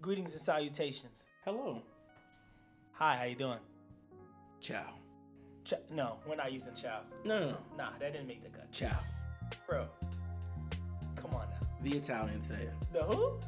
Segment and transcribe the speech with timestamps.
[0.00, 1.24] Greetings and salutations.
[1.44, 1.82] Hello.
[2.92, 3.58] Hi, how you doing?
[4.60, 4.94] Ciao.
[5.64, 7.00] Ch- no, we're not using chow.
[7.24, 7.56] No, no, no.
[7.76, 8.70] Nah, that didn't make the cut.
[8.72, 8.96] Ciao.
[9.68, 9.86] Bro,
[11.16, 11.66] come on now.
[11.82, 12.72] The Italians say it.
[12.92, 13.38] The who?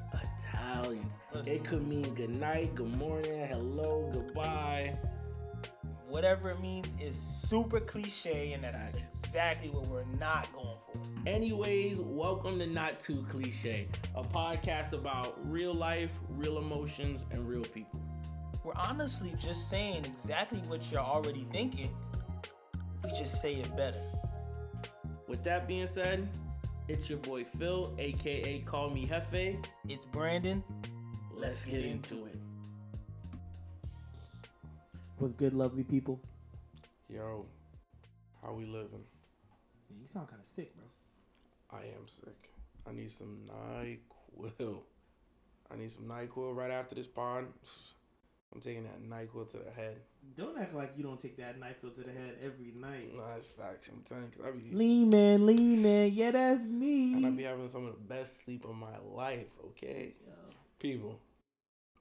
[0.42, 1.12] Italians.
[1.32, 1.52] Listen.
[1.54, 4.92] It could mean good night, good morning, hello, goodbye.
[6.08, 7.19] Whatever it means is
[7.53, 9.08] super cliche, and that's Facts.
[9.26, 11.28] exactly what we're not going for.
[11.28, 17.60] Anyways, welcome to Not Too Cliche, a podcast about real life, real emotions, and real
[17.60, 18.00] people.
[18.64, 21.94] We're honestly just saying exactly what you're already thinking.
[23.04, 24.00] We just say it better.
[25.28, 26.27] With that being said,
[26.88, 29.62] it's your boy Phil, aka Call Me Hefe.
[29.91, 30.64] It's Brandon.
[31.34, 32.41] Let's get into it.
[35.19, 36.19] What's good, lovely people?
[37.12, 37.44] Yo,
[38.42, 39.04] how we living?
[40.00, 40.86] you sound kind of sick, bro.
[41.78, 42.48] I am sick.
[42.88, 44.78] I need some NyQuil.
[45.70, 47.44] I need some NyQuil right after this pod.
[48.54, 49.96] I'm taking that NyQuil to the head.
[50.36, 53.14] Don't act like you don't take that NyQuil to the head every night.
[53.16, 53.88] Nah, it's facts.
[53.88, 56.12] I'm telling you, 'cause I be, Lean man, lean man.
[56.12, 57.14] Yeah, that's me.
[57.14, 60.14] and I be having some of the best sleep of my life, okay?
[60.26, 60.32] Yo,
[60.78, 61.19] People,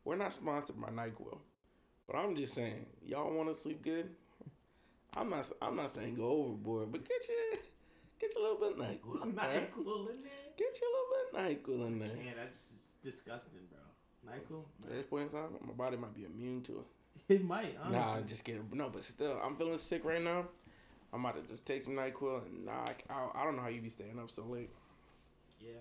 [0.05, 1.37] we're not sponsored by NyQuil,
[2.07, 4.09] but I'm just saying, y'all want to sleep good?
[5.15, 5.49] I'm not.
[5.61, 7.61] I'm not saying go overboard, but get your
[8.19, 9.37] get your little bit of NyQuil.
[9.37, 9.75] right?
[9.75, 10.31] NyQuil in there?
[10.57, 12.09] Get your little bit of NyQuil in there.
[12.09, 14.33] Man, that's just disgusting, bro.
[14.33, 14.63] NyQuil?
[14.85, 16.85] At this point in time, my body might be immune to it.
[17.29, 17.99] It might, honestly.
[17.99, 18.67] Nah, I just kidding.
[18.73, 20.45] No, but still, I'm feeling sick right now.
[21.13, 23.31] I'm about to just take some Nyquil and knock out.
[23.35, 24.69] I don't know how you be staying up so late.
[25.61, 25.79] Yeah.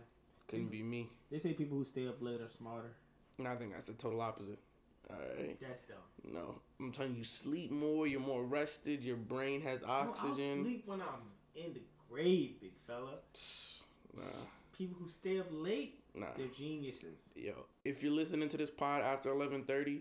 [0.48, 1.08] Couldn't be me.
[1.30, 2.92] They say people who stay up late are smarter.
[3.38, 4.58] And I think that's the total opposite.
[5.12, 5.58] All right.
[5.60, 5.96] That's dumb.
[6.32, 8.06] No, I'm telling you, you sleep more.
[8.06, 9.02] You're more rested.
[9.02, 10.62] Your brain has Bro, I'll oxygen.
[10.64, 11.22] sleep when I'm
[11.56, 11.80] in the
[12.10, 13.14] grave, big fella.
[14.16, 14.22] Nah,
[14.76, 16.26] People who stay up late, nah.
[16.36, 17.20] they're geniuses.
[17.36, 17.52] Yo,
[17.84, 20.00] if you're listening to this pod after 11:30,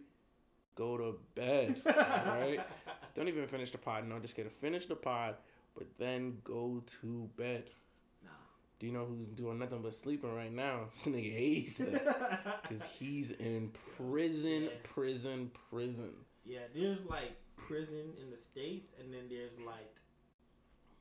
[0.74, 1.80] go to bed.
[1.86, 2.60] all right.
[3.14, 4.08] Don't even finish the pod.
[4.08, 4.50] No, just kidding.
[4.50, 5.36] Finish the pod,
[5.78, 7.66] but then go to bed.
[8.80, 10.86] Do you know who's doing nothing but sleeping right now?
[11.04, 12.62] This nigga ASAP.
[12.70, 14.70] Because he's in prison, Yeah.
[14.84, 16.12] prison, prison.
[16.46, 19.96] Yeah, there's like prison in the states, and then there's like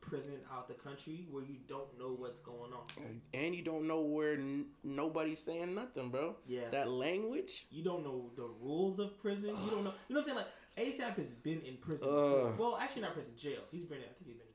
[0.00, 3.21] prison out the country where you don't know what's going on.
[3.34, 6.34] And you don't know where n- nobody's saying nothing, bro.
[6.47, 7.66] Yeah, That language?
[7.71, 9.50] you don't know the rules of prison.
[9.50, 9.93] You don't know.
[10.09, 10.37] You know what I'm saying?
[10.37, 12.09] Like ASAP has been in prison.
[12.09, 12.55] before.
[12.59, 13.60] Well, actually not prison, jail.
[13.71, 13.99] He's been.
[13.99, 14.47] I think he's been.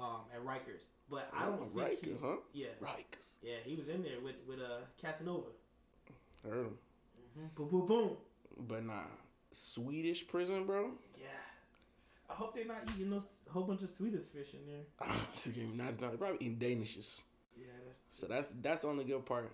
[0.00, 2.20] Um, at Rikers, but I don't Oh, think Rikers, he's.
[2.22, 2.36] huh?
[2.54, 3.04] Yeah, Right.
[3.42, 5.48] yeah, he was in there with with uh Casanova.
[6.42, 6.78] Heard him.
[7.54, 8.16] Boom, boom, boom.
[8.66, 9.02] But nah.
[9.52, 10.92] Swedish prison, bro?
[11.20, 11.26] Yeah.
[12.30, 15.06] I hope they're not eating those whole bunch of Swedish fish in there.
[15.74, 17.20] not, not, probably eating Danishes.
[17.58, 19.50] Yeah, that's So that's that's the only good part.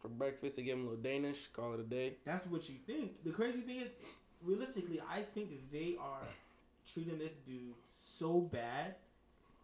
[0.00, 2.14] For breakfast, they give them a little Danish, call it a day.
[2.24, 3.22] That's what you think.
[3.24, 3.96] The crazy thing is,
[4.42, 6.22] realistically, I think they are
[6.92, 8.94] treating this dude so bad.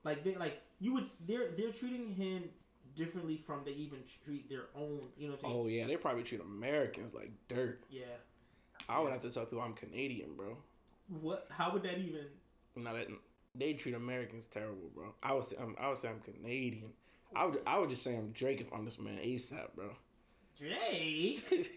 [0.08, 2.44] Like they like you would they're they're treating him
[2.96, 5.02] differently from they even treat their own.
[5.18, 5.62] You know what I'm saying?
[5.64, 7.80] Oh, yeah, they probably treat Americans like dirt.
[7.90, 8.04] Yeah.
[8.88, 10.56] I would have to tell people I'm Canadian, bro.
[11.20, 11.46] What?
[11.50, 12.24] How would that even?
[12.74, 13.08] Not that
[13.54, 15.14] they treat Americans terrible, bro.
[15.22, 16.90] I would say I'm, I would say I'm Canadian.
[17.36, 19.90] I would I would just say I'm Drake if I'm this man ASAP, bro.
[20.58, 21.44] Drake.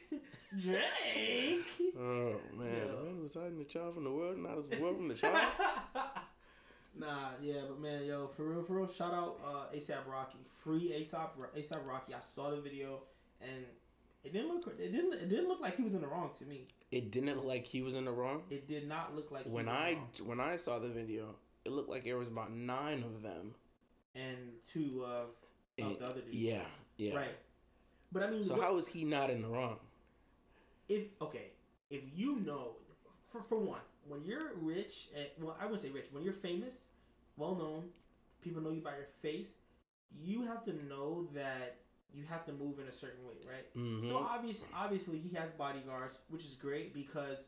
[0.59, 1.65] Drake.
[1.99, 2.85] Oh man, Yeah.
[2.95, 5.37] the man was hiding the child from the world, not as well from the child.
[6.97, 10.93] nah, yeah, but man, yo, for real, for real, shout out uh, ASAP Rocky, free
[10.99, 12.13] ASAP ASAP Rocky.
[12.13, 13.01] I saw the video
[13.41, 13.65] and
[14.23, 16.45] it didn't look it didn't it didn't look like he was in the wrong to
[16.45, 16.65] me.
[16.91, 18.43] It didn't look like he was in the wrong.
[18.49, 20.07] It did not look like he When I wrong.
[20.25, 21.35] when I saw the video,
[21.65, 23.55] it looked like there was about nine of them.
[24.13, 24.37] and
[24.71, 25.29] two of, of
[25.79, 26.35] And- the other dudes.
[26.35, 26.63] yeah,
[26.97, 27.15] yeah.
[27.15, 27.35] Right.
[28.11, 29.77] But I mean, So look, how is he not in the wrong?
[30.89, 31.45] if okay,
[31.89, 32.75] if you know,
[33.31, 36.07] for for one, when you're rich, and, well, I wouldn't say rich.
[36.11, 36.75] When you're famous,
[37.37, 37.89] well known,
[38.41, 39.51] people know you by your face.
[40.21, 41.77] You have to know that
[42.13, 43.73] you have to move in a certain way, right?
[43.75, 44.07] Mhm.
[44.09, 47.47] So obviously, obviously, he has bodyguards, which is great because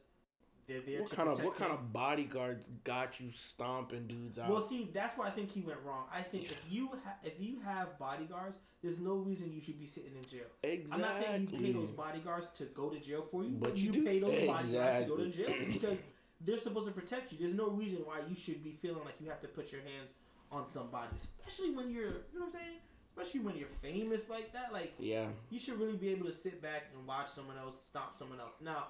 [0.68, 4.50] they're there What kind of what kind of bodyguards got you stomping dudes out?
[4.50, 6.06] Well, see, that's where I think he went wrong.
[6.13, 9.86] I think if you ha- if you have bodyguards, there's no reason you should be
[9.86, 10.48] sitting in jail.
[10.63, 11.04] exactly.
[11.04, 13.92] I'm not saying you pay those bodyguards to go to jail for you, but, you,
[13.92, 16.00] you pay those bodyguards to go to jail because
[16.42, 17.38] they're supposed to protect you.
[17.39, 20.13] There's no reason why you should be feeling like you have to put your hands
[20.51, 22.77] on somebody, especially when you're, you know what I'm saying?
[23.06, 24.74] Especially when you're famous like that.
[24.74, 28.18] Like Yeah, you should really be able to sit back and watch someone else stop
[28.18, 28.54] someone else.
[28.62, 28.88] Now,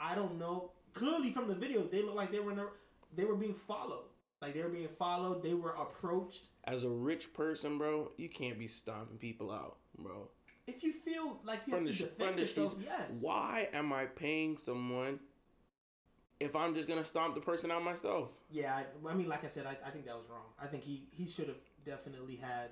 [0.00, 0.72] I don't know.
[0.94, 2.66] Clearly from the video, they look like they were in a,
[3.14, 4.04] they were being followed.
[4.40, 5.42] Like they were being followed.
[5.42, 6.44] They were approached.
[6.64, 10.28] as a rich person, bro, you can't be stomping people out, bro.
[10.66, 12.88] If you feel like you from have the from the yourself, streets.
[12.90, 13.18] yes.
[13.20, 15.18] Why am I paying someone
[16.40, 18.32] if I'm just gonna stomp the person out myself?
[18.50, 20.46] Yeah, I, I mean, like I said, I, I think that was wrong.
[20.60, 22.70] I think he he should have definitely had,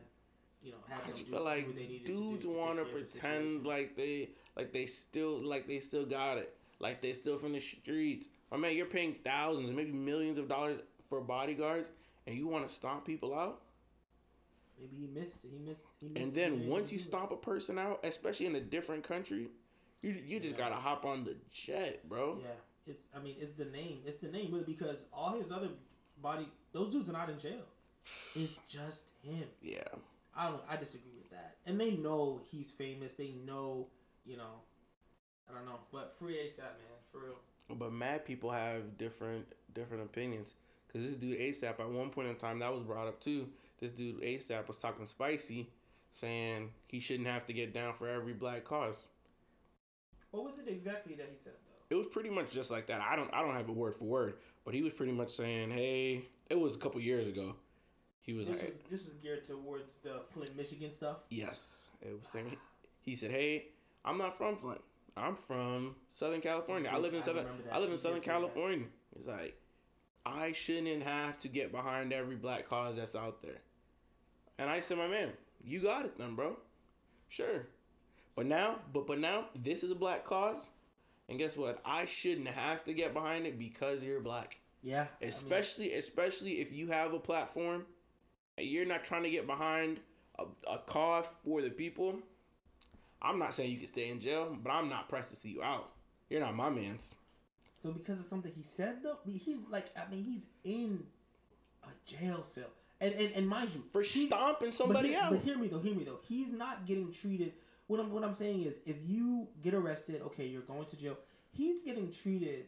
[0.62, 3.64] you know, had them do like what they needed to do dudes want to pretend
[3.66, 7.60] like they like they still like they still got it, like they still from the
[7.60, 8.28] streets.
[8.50, 10.78] My man, you're paying thousands, maybe millions of dollars
[11.08, 11.90] for bodyguards,
[12.26, 13.60] and you want to stomp people out.
[14.80, 15.38] maybe he missed.
[15.42, 15.82] He missed.
[16.00, 19.48] He missed And then once you stomp a person out, especially in a different country,
[20.02, 20.58] you you just Yeah.
[20.58, 22.38] gotta hop on the jet, bro.
[22.40, 22.48] Yeah,
[22.86, 23.02] it's.
[23.14, 24.02] I mean, it's the name.
[24.06, 25.68] It's the name really because all his other
[26.22, 27.64] body, those dudes are not in jail.
[28.34, 29.44] It's just him.
[29.60, 29.82] Yeah.
[30.34, 30.62] I don't.
[30.68, 31.56] I disagree with that.
[31.66, 33.12] And they know he's famous.
[33.14, 33.88] They know,
[34.24, 34.62] you know.
[35.50, 37.38] I don't know, but free ASAP, man, for real.
[37.68, 40.54] But mad people have different different opinions.
[40.92, 43.48] Cause this dude ASAP at one point in time that was brought up too.
[43.78, 45.68] This dude ASAP was talking spicy,
[46.10, 49.08] saying he shouldn't have to get down for every black cause.
[50.32, 51.94] What was it exactly that he said though?
[51.94, 53.00] It was pretty much just like that.
[53.00, 55.70] I don't I don't have a word for word, but he was pretty much saying,
[55.70, 57.54] "Hey, it was a couple years ago."
[58.22, 61.18] He was This like, was this was geared towards the Flint, Michigan stuff.
[61.30, 62.56] "Yes." It was saying
[63.00, 63.68] he said, "Hey,
[64.04, 64.80] I'm not from Flint.
[65.20, 66.90] I'm from Southern California.
[66.92, 67.46] I live in I Southern.
[67.70, 68.32] I live in Southern say that.
[68.32, 68.86] California."
[69.16, 69.60] He's like,
[70.24, 73.60] "I shouldn't have to get behind every black cause that's out there."
[74.58, 75.32] And I said, "My man,
[75.62, 76.56] you got it then, bro.
[77.28, 77.66] Sure."
[78.34, 80.70] But now, but but now this is a black cause.
[81.28, 81.80] And guess what?
[81.84, 84.58] I shouldn't have to get behind it because you're black.
[84.82, 87.86] Yeah, I mean, Especially especially if you have a platform
[88.56, 90.00] and you're not trying to get behind
[90.38, 92.18] a, a cause for the people.
[93.22, 95.62] I'm not saying you can stay in jail, but I'm not pressed to see you
[95.62, 95.90] out.
[96.28, 97.14] You're not my man's.
[97.82, 101.04] so because of something he said though, he's like, I mean, he's in
[101.82, 102.70] a jail cell,
[103.00, 105.30] and and, and mind you, For stomping but somebody hear, out.
[105.32, 106.20] But hear me though, hear me though.
[106.28, 107.52] He's not getting treated.
[107.88, 111.16] What I'm what I'm saying is, if you get arrested, okay, you're going to jail.
[111.52, 112.66] He's getting treated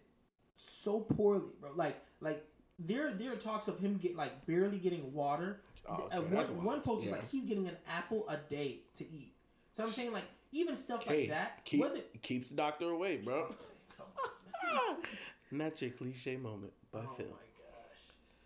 [0.82, 1.70] so poorly, bro.
[1.76, 2.44] Like like
[2.78, 5.60] there there are talks of him get like barely getting water.
[5.88, 7.16] Oh, okay, one, one post is Yeah.
[7.16, 9.32] like he's getting an apple a day to eat.
[9.76, 11.64] So I'm saying like even stuff Hey, like that.
[11.64, 13.48] keep, whether keeps the doctor away, bro.
[13.48, 14.96] Man.
[15.50, 17.26] Not your cliche moment, but Oh Phil.
[17.26, 18.00] my gosh,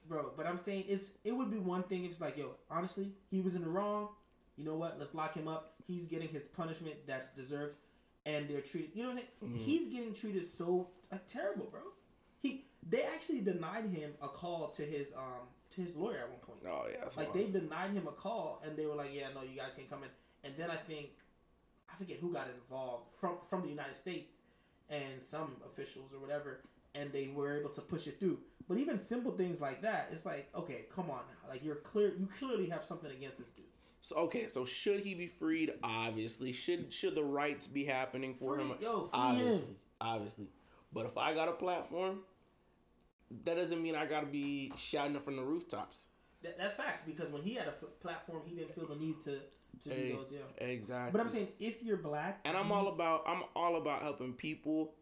[0.08, 0.32] bro!
[0.37, 3.41] But I'm saying it's it would be one thing if it's like, yo, honestly, he
[3.41, 4.08] was in the wrong.
[4.56, 4.99] You know what?
[4.99, 5.75] Let's lock him up.
[5.87, 7.76] He's getting his punishment that's deserved,
[8.25, 8.91] and they're treated.
[8.94, 9.55] You know what I'm saying?
[9.55, 9.64] Mm-hmm.
[9.64, 11.81] He's getting treated so uh, terrible, bro.
[12.43, 16.41] He they actually denied him a call to his um to his lawyer at one
[16.41, 16.59] point.
[16.67, 17.35] Oh yeah, Like wild.
[17.35, 20.02] they denied him a call, and they were like, "Yeah, no, you guys can't come
[20.02, 20.09] in."
[20.43, 21.11] And then I think
[21.96, 24.32] I forget who got involved from from the United States
[24.90, 26.60] and some officials or whatever,
[26.94, 28.38] and they were able to push it through.
[28.69, 32.12] But even simple things like that, it's like, okay, come on now, like you're clear,
[32.19, 33.64] you clearly have something against this dude.
[34.02, 35.72] So okay, so should he be freed?
[35.82, 38.75] Obviously, should should the rights be happening for Free- him?
[38.81, 39.76] yo, free obviously, him.
[40.00, 40.46] obviously.
[40.92, 42.20] But if I got a platform,
[43.44, 45.99] that doesn't mean I gotta be shouting it from the rooftops.
[46.42, 49.20] That, that's facts because when he had a f- platform, he didn't feel the need
[49.25, 49.38] to
[49.84, 50.32] to do those.
[50.32, 50.67] Yeah.
[50.67, 51.12] Exactly.
[51.12, 54.94] But I'm saying if you're black, and I'm all about I'm all about helping people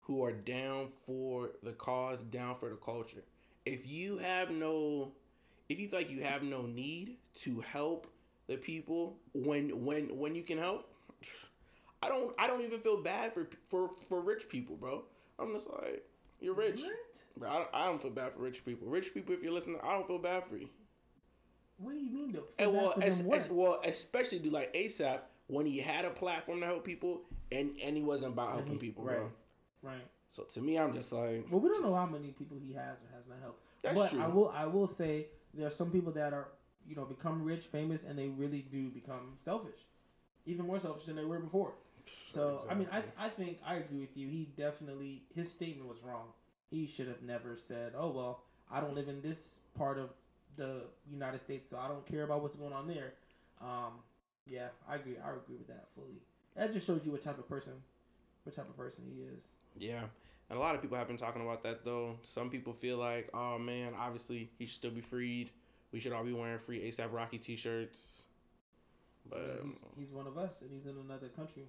[0.00, 3.22] who are down for the cause, down for the culture.
[3.66, 5.12] If you have no,
[5.68, 8.06] if you feel like you have no need to help
[8.46, 10.90] the people when when when you can help,
[12.02, 15.04] I don't I don't even feel bad for for for rich people, bro.
[15.38, 16.04] I'm just like
[16.40, 16.80] you're rich.
[16.80, 16.92] What?
[17.36, 18.88] Bro, I, don't, I don't feel bad for rich people.
[18.88, 20.68] Rich people, if you're listening, I don't feel bad for you.
[21.78, 22.44] What do you mean though?
[22.58, 23.38] And well, bad for es- them what?
[23.38, 27.76] es- well, especially do like ASAP when he had a platform to help people, and
[27.82, 29.16] and he wasn't about helping he- people, right.
[29.18, 29.30] bro.
[29.82, 30.06] right.
[30.32, 32.98] So to me, I'm just like, Well, we don't know how many people he has
[33.02, 33.60] or has not helped.
[33.82, 34.20] That's but true.
[34.20, 36.48] I will I will say there are some people that are
[36.86, 39.80] you know become rich, famous, and they really do become selfish,
[40.46, 41.72] even more selfish than they were before.
[42.26, 44.28] So I mean, I I think I agree with you.
[44.28, 46.28] He definitely his statement was wrong.
[46.70, 50.10] He should have never said, "Oh well, I don't live in this part of
[50.58, 53.14] the United States, so I don't care about what's going on there."
[53.60, 53.94] Um,
[54.46, 55.16] yeah, I agree.
[55.24, 56.20] I agree with that fully.
[56.56, 57.72] That just shows you what type of person,
[58.44, 59.44] what type of person he is.
[59.76, 60.02] yeah.
[60.50, 62.16] And a lot of people have been talking about that though.
[62.22, 65.50] Some people feel like, oh man, obviously he should still be freed.
[65.92, 68.22] We should all be wearing free ASAP Rocky T-shirts.
[69.28, 71.64] But Yeah, he's, he's one of us, and he's in another country,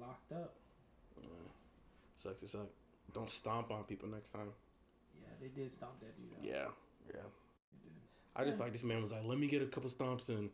[0.00, 0.54] locked up.
[1.16, 1.22] uh,
[2.20, 2.66] suck to suck.
[3.12, 4.48] Don't stomp on people next time.
[5.22, 6.44] Yeah, they did stomp that dude out.
[6.44, 6.66] Yeah,
[7.14, 7.20] yeah.
[8.36, 8.64] I just Yeah.
[8.64, 10.50] like this man was like, let me get a couple stomps in,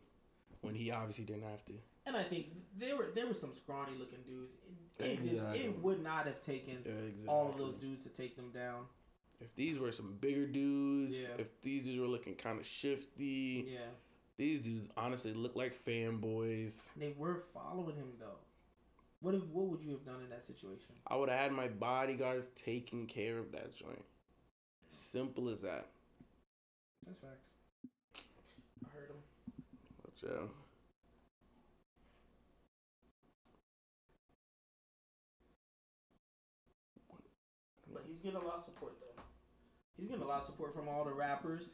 [0.61, 1.73] when he obviously didn't have to.
[2.05, 2.47] And I think
[2.77, 4.53] there were there were some scrawny looking dudes.
[4.99, 5.59] It, it, Exactly.
[5.65, 7.27] it would not have taken Exactly.
[7.27, 8.85] all of those dudes to take them down.
[9.39, 11.27] If these were some bigger dudes, Yeah.
[11.39, 13.79] if these dudes were looking kind of shifty, Yeah,
[14.37, 16.75] These dudes honestly look like fanboys.
[16.95, 18.37] They were following him though.
[19.21, 20.95] What if, what would you have done in that situation?
[21.07, 24.03] I would have had my bodyguards taking care of that joint.
[24.91, 25.87] Simple as that.
[27.05, 27.45] That's facts.
[30.21, 30.49] Him.
[37.91, 39.21] But he's getting a lot of support though.
[39.97, 41.69] He's getting a lot of support from all the rappers.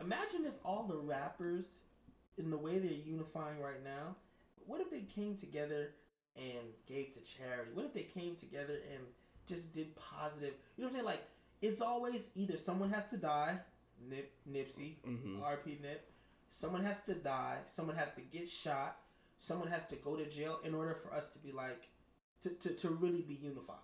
[0.00, 1.70] Imagine if all the rappers,
[2.38, 4.16] in the way they're unifying right now,
[4.66, 5.90] what if they came together
[6.36, 7.70] and gave to charity?
[7.74, 9.02] What if they came together and
[9.46, 10.54] just did positive?
[10.76, 11.04] You know what I'm saying?
[11.04, 11.22] Like
[11.60, 13.58] it's always either someone has to die,
[14.08, 15.42] Nip Nipsey, Mhm.
[15.42, 16.09] RP Nip.
[16.60, 17.56] Someone has to die.
[17.74, 18.98] Someone has to get shot.
[19.40, 21.88] Someone has to go to jail in order for us to be like
[22.42, 23.76] to, to, to really be unified.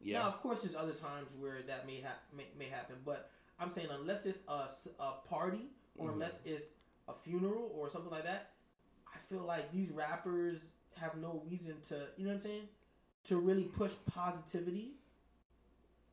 [0.00, 0.18] Yeah.
[0.20, 3.30] Now, of course, there's other times where that may ha- may, may happen, but
[3.60, 4.68] I'm saying unless it's a,
[5.00, 5.66] a party
[5.96, 6.14] or Mhm.
[6.14, 6.66] unless it's
[7.08, 8.50] a funeral or something like that,
[9.12, 10.64] I feel like these rappers
[11.00, 12.68] have no reason to, you know what I'm saying,
[13.28, 14.92] to really push positivity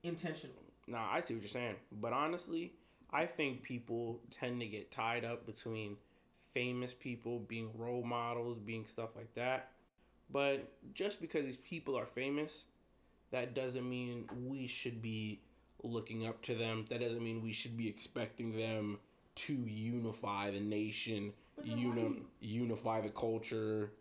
[0.03, 0.58] intentionally.
[0.88, 1.75] Nah, I see what you're saying.
[1.91, 2.74] But honestly,
[3.13, 5.98] I think people tend to get tied up between
[6.53, 9.72] famous people being role models, being stuff like that.
[10.32, 12.65] But just because these people are famous,
[13.32, 15.41] that doesn't mean we should be
[15.84, 16.86] looking up to them.
[16.89, 19.00] That doesn't mean we should be expecting them
[19.36, 23.91] to unify the nation, But then why uni- unify the culture.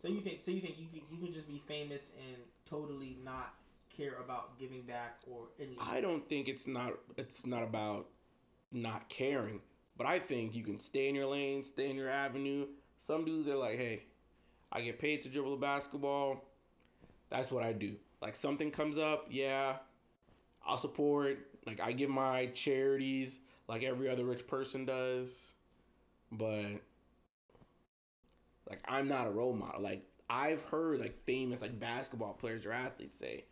[0.00, 2.36] So you think so you think you can you can just be famous and
[2.68, 3.54] totally not
[3.96, 8.06] care about giving back or any I don't think it's not it's not about
[8.74, 9.60] not caring,
[9.96, 12.66] but I think you can stay in your lane, stay in your avenue.
[12.96, 14.04] Some dudes are like, "Hey,
[14.72, 16.44] I get paid to dribble a basketball.
[17.30, 19.76] That's what I do." Like something comes up, yeah,
[20.66, 21.38] I'll support.
[21.66, 23.38] Like I give my charities
[23.68, 25.52] like every other rich person does.
[26.32, 26.80] But
[28.68, 29.82] like I'm not a role model.
[29.82, 33.44] Like I've heard like famous like basketball players or athletes say,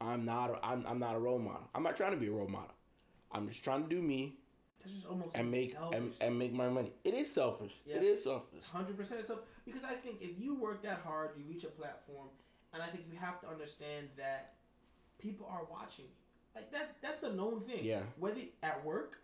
[0.00, 1.68] I'm not a, I'm, I'm not a role model.
[1.74, 2.74] I'm not trying to be a role model.
[3.30, 4.36] I'm just trying to do me
[4.84, 5.98] That's almost and make selfish.
[5.98, 6.92] and, and make my money.
[7.04, 7.72] It is selfish.
[7.86, 7.96] Yeah.
[7.96, 8.68] It is selfish.
[8.68, 9.24] Hundred percent.
[9.24, 12.28] So because I think if you work that hard, you reach a platform,
[12.72, 14.54] and I think you have to understand that
[15.18, 16.10] people are watching you.
[16.54, 17.84] Like that's that's a known thing.
[17.84, 18.00] Yeah.
[18.18, 19.18] Whether at work,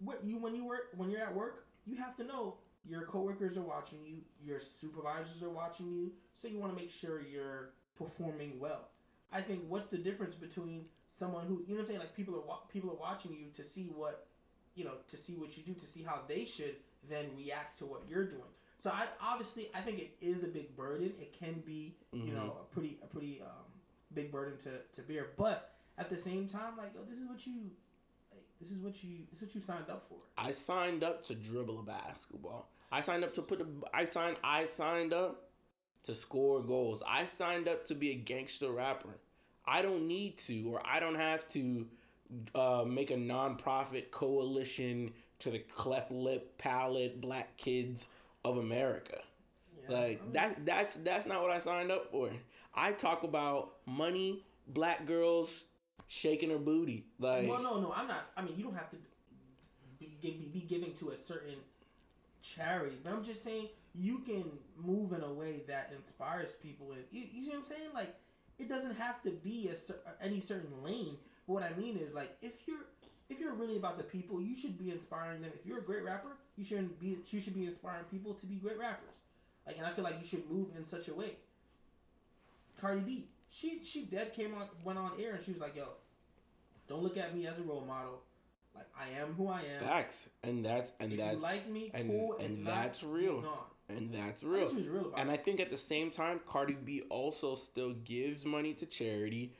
[0.00, 2.56] what you when you work when you're at work, you have to know
[2.88, 6.90] your coworkers are watching you, your supervisors are watching you, so you want to make
[6.90, 8.88] sure you're performing well.
[9.32, 12.34] I think what's the difference between someone who you know what I'm saying like people
[12.48, 14.25] are people are watching you to see what
[14.76, 16.76] you know to see what you do to see how they should
[17.08, 18.42] then react to what you're doing.
[18.82, 21.12] So I obviously I think it is a big burden.
[21.20, 23.64] It can be you know a pretty a pretty um,
[24.14, 27.46] big burden to, to bear, but at the same time like yo, this is what
[27.46, 27.70] you
[28.30, 30.18] like, this is what you this is what you signed up for.
[30.38, 32.68] I signed up to dribble a basketball.
[32.92, 33.66] I signed up to put a.
[33.92, 34.36] I signed.
[34.44, 35.50] I signed up
[36.04, 37.02] to score goals.
[37.06, 39.18] I signed up to be a gangster rapper.
[39.66, 41.86] I don't need to, or I don't have to
[42.54, 48.08] uh, make a nonprofit coalition to the cleft lip, palate black kids
[48.44, 49.18] of America.
[49.88, 50.66] Yeah, Like I mean, that.
[50.66, 52.30] That's that's not what I signed up for.
[52.74, 55.64] I talk about money, black girls
[56.08, 57.06] shaking her booty.
[57.18, 58.30] Like Well, no, no, I'm not.
[58.36, 58.96] I mean, you don't have to
[59.98, 61.56] be, be, be giving to a certain
[62.42, 64.44] charity, but I'm just saying you can
[64.76, 66.92] move in a way that inspires people.
[66.92, 67.90] And you, you see what I'm saying?
[67.94, 68.14] Like,
[68.58, 71.16] it doesn't have to be a any certain lane.
[71.46, 72.84] What I mean is, like, if you're
[73.28, 75.50] if you're really about the people, you should be inspiring them.
[75.58, 77.18] If you're a great rapper, you shouldn't be.
[77.30, 79.16] You should be inspiring people to be great rappers.
[79.66, 81.36] Like, and I feel like you should move in such a way.
[82.80, 85.88] Cardi B, she she dead came on went on air and she was like, "Yo,
[86.88, 88.22] don't look at me as a role model.
[88.74, 89.80] Like I am who I am.
[89.80, 92.36] facts, and that's and if that's you like me, and- cool.
[92.38, 93.44] And not, that's get real.
[93.88, 94.74] and that's real.
[94.74, 95.32] was real And it.
[95.32, 99.54] I think at the same time, Cardi B also still gives money to charity.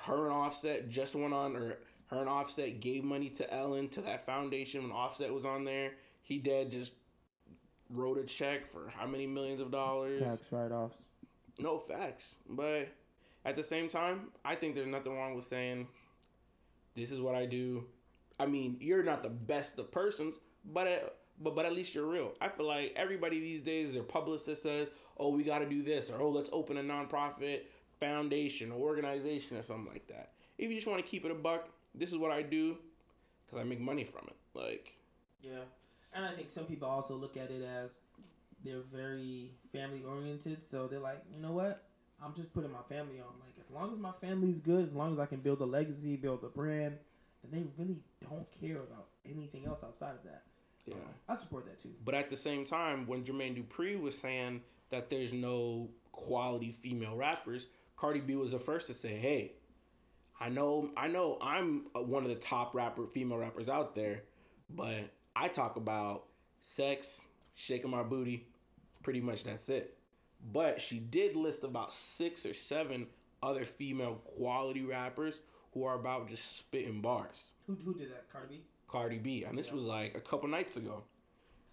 [0.00, 4.00] Her and Offset just went on, or her and Offset gave money to Ellen to
[4.02, 5.92] that foundation when Offset was on there.
[6.22, 6.92] He did just
[7.90, 10.18] wrote a check for how many millions of dollars?
[10.18, 10.96] Tax write offs.
[11.58, 12.36] No facts.
[12.48, 12.88] But
[13.44, 15.86] at the same time, I think there's nothing wrong with saying,
[16.94, 17.84] this is what I do.
[18.38, 22.06] I mean, you're not the best of persons, but at, but but at least you're
[22.06, 22.32] real.
[22.40, 24.88] I feel like everybody these days, their publicist says,
[25.18, 27.62] "Oh, we got to do this," or "Oh, let's open a nonprofit
[28.00, 31.34] foundation or organization or something like that." If you just want to keep it a
[31.34, 32.76] buck, this is what I do
[33.44, 34.36] because I make money from it.
[34.54, 34.96] Like,
[35.42, 35.64] Yeah,
[36.12, 37.98] and I think some people also look at it as
[38.64, 40.62] they're very family oriented.
[40.62, 41.84] So they're like, you know what?
[42.22, 43.32] I'm just putting my family on.
[43.40, 46.16] Like as long as my family's good, as long as I can build a legacy,
[46.16, 46.96] build a brand,
[47.44, 50.42] then they really don't care about anything else outside of that.
[50.86, 50.94] Yeah.
[50.94, 51.92] Um, I support that too.
[52.04, 57.16] But at the same time, when Jermaine Dupri was saying that there's no quality female
[57.16, 59.52] rappers, Cardi B was the first to say, "Hey,
[60.38, 64.22] I know, I know, I'm one of the top rapper female rappers out there,
[64.70, 66.26] but I talk about
[66.60, 67.20] sex,
[67.54, 68.46] shaking my booty,
[69.02, 69.96] pretty much that's it."
[70.52, 73.06] But she did list about six or seven
[73.42, 75.40] other female quality rappers
[75.72, 77.52] who are about just spitting bars.
[77.66, 78.30] Who who did that?
[78.30, 78.64] Cardi B.
[78.86, 79.74] Cardi B, and this Yeah.
[79.74, 81.02] was like a couple nights ago.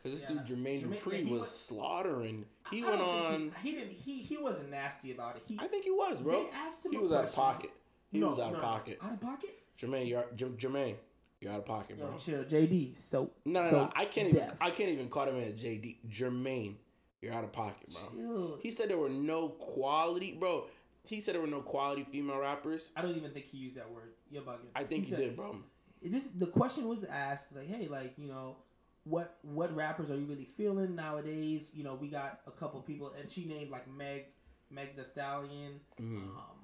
[0.04, 0.42] Cause this Yeah.
[0.44, 2.46] dude Jermaine, Jermaine- Dupri was, was- slaughtering.
[2.70, 3.52] He I went on.
[3.62, 3.92] He, he didn't.
[3.94, 5.44] He he wasn't nasty about it.
[5.48, 6.44] He I think he was, bro.
[6.44, 7.72] They asked him He was out of pocket.
[8.12, 9.00] He No, was out of pocket.
[9.02, 9.50] Out of pocket.
[9.80, 10.96] Jermaine, you're J- Jermaine,
[11.40, 12.12] you're out of pocket, bro.
[12.12, 12.96] Yo, chill, JD.
[12.98, 13.92] So No, no, so no.
[13.96, 14.52] I can't even.
[14.62, 15.98] I can't even call him a JD.
[16.10, 16.76] Jermaine,
[17.22, 18.02] you're out of pocket, bro.
[18.22, 18.60] Chill.
[18.62, 20.66] He said there were no quality, bro.
[21.08, 22.90] He said there were no quality female rappers.
[22.96, 24.14] I don't even think he used that word.
[24.30, 24.68] You're bugging.
[24.76, 25.56] I think he, said- did, bro.
[26.02, 28.58] This the question was asked like, hey, like you know,
[29.06, 31.72] what what rappers are you really feeling nowadays?
[31.74, 34.26] You know, we got a couple people, and she named like Meg,
[34.70, 36.18] Meg The Stallion, Mhm.
[36.38, 36.60] um,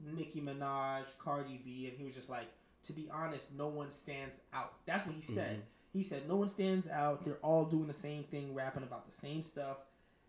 [0.00, 2.46] Nicki Minaj, Cardi B, and he was just like,
[2.86, 4.74] to be honest, no one stands out.
[4.86, 5.58] That's what he said.
[5.58, 5.62] Mhm.
[5.92, 7.22] He said no one stands out.
[7.24, 9.78] They're all doing the same thing, rapping about the same stuff,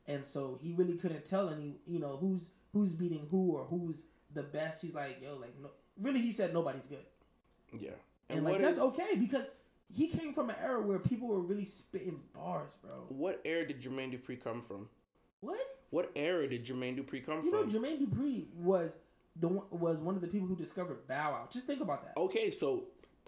[0.08, 4.02] and so he really couldn't tell any, you know, who's who's beating who or who's
[4.34, 4.82] the best.
[4.82, 5.70] He's like, yo, like, no,
[6.02, 7.06] really, he said nobody's good,
[7.72, 7.92] Yeah.
[8.30, 9.46] and, what like that's is- okay because
[9.92, 12.92] he came from an era where people were really spitting bars, bro.
[13.10, 14.90] What era did Jermaine Dupri come from?
[15.42, 15.60] What?
[15.92, 17.72] What era did Jermaine Dupri come You know, from?
[17.72, 18.98] Jermaine Dupri was
[19.36, 21.48] the one, was one of the people who discovered Bow Wow.
[21.52, 22.18] Just think about that.
[22.18, 22.86] Okay, so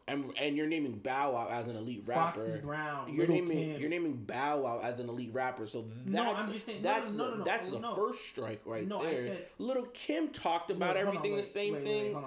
[0.08, 2.40] and and you're naming Bow Wow as an elite rapper.
[2.40, 3.82] Foxy Brown, You're Little naming Kim.
[3.82, 5.66] you're naming Bow Wow as an elite rapper.
[5.68, 9.16] So that's saying- that's no, no, the, that's the first strike right No, I there.
[9.28, 12.24] said- Little Kim talked Wait, about on, everything the wait, same wait, thing.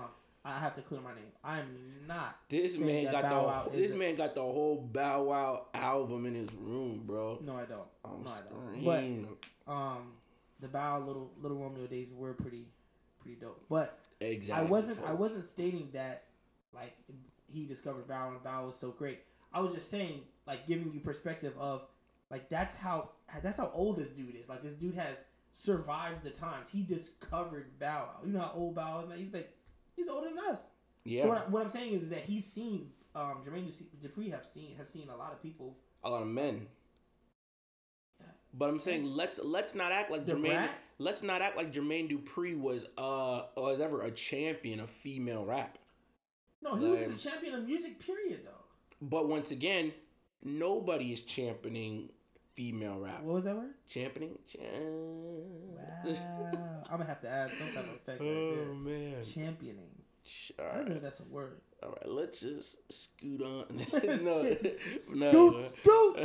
[0.49, 0.57] Wait, hold on.
[0.57, 1.33] I have to clear my name.
[1.45, 2.37] I'm not.
[2.49, 6.35] This man got Bow the whole- this man got the whole Bow Wow album in
[6.35, 7.39] his room, bro.
[7.43, 7.89] No, I don't.
[8.05, 8.85] I'm no, I don't.
[9.67, 10.13] But um,
[10.61, 12.67] the Bow Little Little Romeo days were pretty
[13.21, 13.65] pretty dope.
[13.69, 14.67] But exactly.
[14.67, 16.25] I wasn't I wasn't stating that
[16.75, 16.97] like
[17.47, 19.21] he discovered Bow and Bow was so great.
[19.53, 21.83] I was just saying like giving you perspective of
[22.31, 23.11] like that's how
[23.43, 24.49] that's how old this dude is.
[24.49, 26.69] Like this dude has survived the times.
[26.69, 28.27] He discovered Bow Wow.
[28.27, 29.17] You know how old Bow Wow is now?
[29.17, 29.53] He's like
[29.99, 30.67] he's older than us.
[31.05, 34.47] Yeah, So what, I, what I'm saying is, that he's seen um, Jermaine Dupri have
[34.47, 35.77] seen has seen a lot of people.
[36.05, 36.67] a lot of men.
[38.21, 38.27] Yeah.
[38.55, 40.55] But I'm saying let's let's not act like The Jermaine.
[40.55, 40.71] Brat?
[40.99, 45.79] Let's not act like Jermaine Dupri was uh was ever a champion of female rap.
[46.63, 47.99] No, he was Like- a champion of music.
[48.05, 48.65] Period, though.
[49.01, 49.93] But once again,
[50.43, 52.11] nobody is championing
[52.59, 53.23] female rap.
[53.23, 53.71] What was that word?
[53.89, 54.37] Championing.
[54.59, 56.83] Wow.
[56.91, 58.75] I'm gonna have to add some type of effect right oh there.
[58.75, 59.15] man.
[59.33, 59.85] Championing.
[60.59, 60.97] All I don't know right.
[60.97, 61.61] if that's a word.
[61.85, 62.09] All right.
[62.09, 63.67] Let's just scoot on.
[64.25, 64.57] no.
[64.99, 65.61] Scoot, no.
[65.61, 66.17] scoot.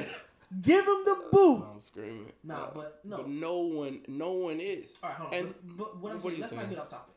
[0.62, 1.66] Give him the boot.
[1.72, 2.32] I'm screaming.
[2.44, 3.18] Nah, Uh, but no.
[3.18, 4.96] But no one, no one is.
[5.04, 5.40] All right, hold on.
[5.40, 7.14] And but, but what I'm what saying, let's not get off topic.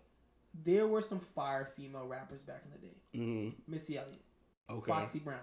[0.62, 2.94] There were some fire female rappers back in the day.
[3.14, 4.20] hmm Missy Elliott,
[4.70, 4.92] Okay.
[4.92, 5.38] Foxy Brown,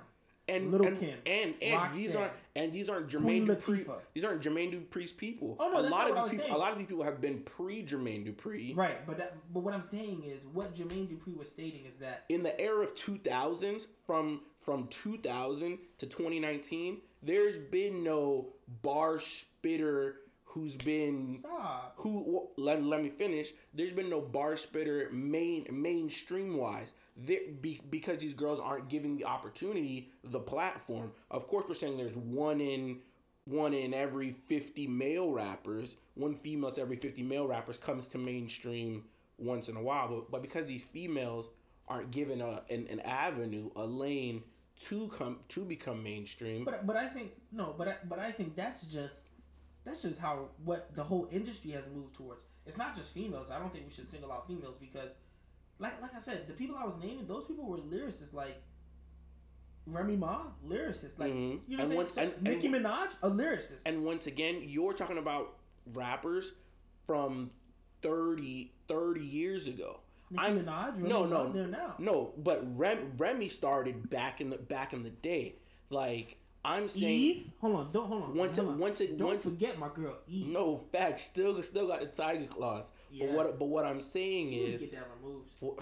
[0.48, 3.86] and Little and, Kim, and and these aren't and these aren't Queen Jermaine Dupri.
[3.86, 4.00] Latifah.
[4.14, 5.56] These aren't Jermaine Dupri's people.
[5.60, 6.46] Oh, no, a lot of these people.
[6.46, 6.54] saying.
[6.54, 8.76] A lot of these people have been pre Jermaine Dupri.
[8.76, 12.26] Right, but that, but what I'm saying is what Jermaine Dupri was stating is that
[12.30, 18.50] In the era of 2000s, from from 2000 to 2019, there's been no
[18.82, 21.94] bar spitter who's been stop.
[21.98, 26.94] who let, let me finish there's been no bar spitter main mainstream wise
[27.26, 32.18] be, because these girls aren't giving the opportunity the platform of course we're saying there's
[32.18, 33.00] one in
[33.46, 38.18] one in every 50 male rappers one female to every 50 male rappers comes to
[38.18, 39.04] mainstream
[39.38, 41.50] once in a while but, but because these females
[41.88, 44.42] aren't given a an, an avenue a lane
[44.80, 48.56] to come to become mainstream But but I think no, but I, but I think
[48.56, 49.22] that's just
[49.86, 52.44] that's just how what the whole industry has moved towards.
[52.66, 53.52] It's not just females.
[53.52, 55.16] I don't think we should single out females because,
[55.84, 58.56] like like I said, the people I was naming, those people were lyricists like
[59.86, 61.20] Remy Ma, lyricist.
[61.20, 61.60] Like Mhm.
[61.68, 62.34] you know, And what I'm once- saying?
[62.38, 63.80] and- So Nicki and- Minaj, a lyricist.
[63.86, 65.58] And once again, you're talking about
[65.94, 66.54] rappers
[67.06, 67.52] from
[68.02, 70.00] 30, 30 years ago.
[70.32, 71.96] Nicki I'm Minaj, Remy no, no, they're now.
[72.00, 72.34] no.
[72.38, 75.56] But Rem, Remy started back in the back in the day.
[75.90, 78.36] Like I'm saying, Eve, hold on, don't hold on.
[78.38, 78.80] Once- hold on.
[78.80, 80.48] once it- don't once- forget my girl Eve.
[80.48, 81.24] no facts.
[81.24, 82.90] Still, still got the tiger claws.
[83.12, 83.28] Yeah.
[83.28, 85.52] But what, but what I'm saying She is, get that removed.
[85.60, 85.80] what,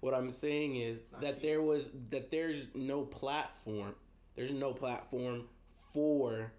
[0.00, 1.42] what I'm saying is that cute.
[1.42, 3.94] there was that there's no platform.
[4.34, 5.44] There's no platform
[5.92, 6.52] for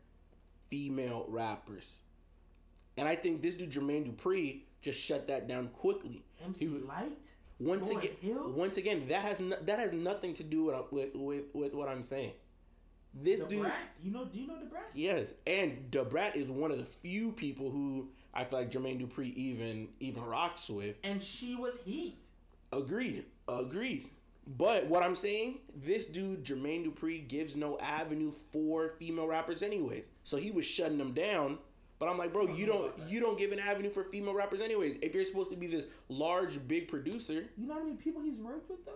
[0.70, 1.96] female rappers.
[2.98, 6.24] And I think this dude Jermaine Dupri just shut that down quickly.
[6.44, 7.12] MC He- Lyte.
[7.60, 8.52] Once again, Hill?
[8.52, 11.90] once again, that has no, that has nothing to do with, with with with what
[11.90, 12.34] I'm saying.
[13.14, 13.74] This The dude, Brat?
[14.04, 14.26] You know?
[14.26, 14.90] Do you know Da Brat?
[14.94, 19.02] yes, and Da Brat is one of the few people who I feel like Jermaine
[19.02, 20.96] Dupri even even rocks with.
[21.04, 22.18] And she was heat.
[22.72, 23.26] Agreed.
[23.48, 24.10] Agreed.
[24.58, 30.06] But what I'm saying, this dude Jermaine Dupri gives no avenue for female rappers anyways.
[30.24, 31.58] So he was shutting them down.
[32.00, 34.98] But I'm like, bro, you don't you don't give an avenue for female rappers anyways.
[35.02, 38.38] If you're supposed to be this large big producer, You know how many people he's
[38.38, 38.92] worked with though?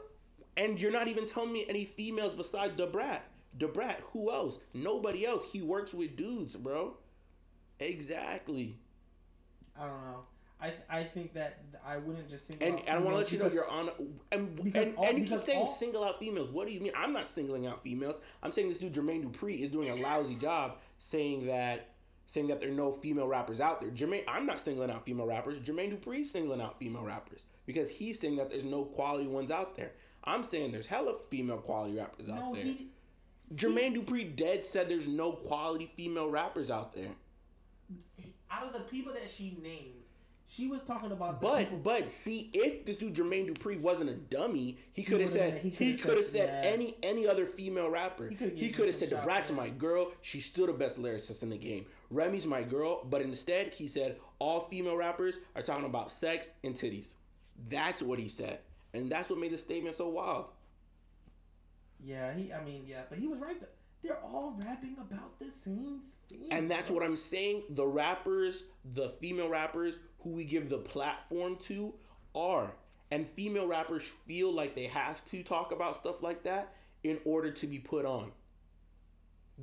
[0.58, 3.26] and you're not even telling me any females besides Da Brat.
[3.58, 4.60] Da Brat, who else?
[4.74, 5.46] Nobody else.
[5.52, 6.96] He works with dudes, bro.
[7.80, 8.78] Exactly.
[9.78, 10.20] I don't know.
[10.62, 12.62] I I think that I wouldn't just think.
[12.62, 13.90] And, and I want to let you know you're on.
[14.32, 16.52] And and, all- and you keep saying all- single out females.
[16.52, 16.92] What do you mean?
[16.96, 18.22] I'm not singling out females.
[18.44, 21.88] I'm saying this dude Jermaine Dupri is doing a lousy job saying that
[22.28, 23.90] saying that there are no female rappers out there.
[23.90, 25.60] Jermaine, I'm not singling out female rappers.
[25.60, 29.76] Jermaine Dupri's singling out female rappers because he's saying that there's no quality ones out
[29.76, 29.92] there.
[30.24, 32.64] I'm saying there's hella female quality rappers out there.
[32.64, 32.88] he.
[33.56, 37.10] Jermaine Dupri dead said there's no quality female rappers out there.
[38.50, 40.02] Out of the people that she named,
[40.48, 41.40] she was talking about.
[41.40, 45.22] The But people, but see, if this dude Jermaine Dupri wasn't a dummy, he could
[45.22, 48.28] have said he he could've said, said any any other female rapper.
[48.28, 50.12] He He could've given could have said Da Brat's my girl.
[50.22, 51.86] She's still the best lyricist in the game.
[52.10, 53.06] Remy's my girl.
[53.10, 57.14] But instead, he said all female rappers are talking about sex and titties.
[57.70, 58.60] That's what he said,
[58.94, 60.52] and that's what made the statement so wild.
[62.04, 62.52] Yeah, he.
[62.52, 63.60] I mean, yeah, but he was right.
[63.60, 63.70] There.
[64.04, 66.48] They're all rapping about the same thing.
[66.50, 67.64] And that's what I'm saying.
[67.70, 71.94] The rappers, the female rappers who we give the platform to
[72.36, 72.72] are.
[73.12, 77.52] And female rappers feel like they have to talk about stuff like that in order
[77.52, 78.32] to be put on.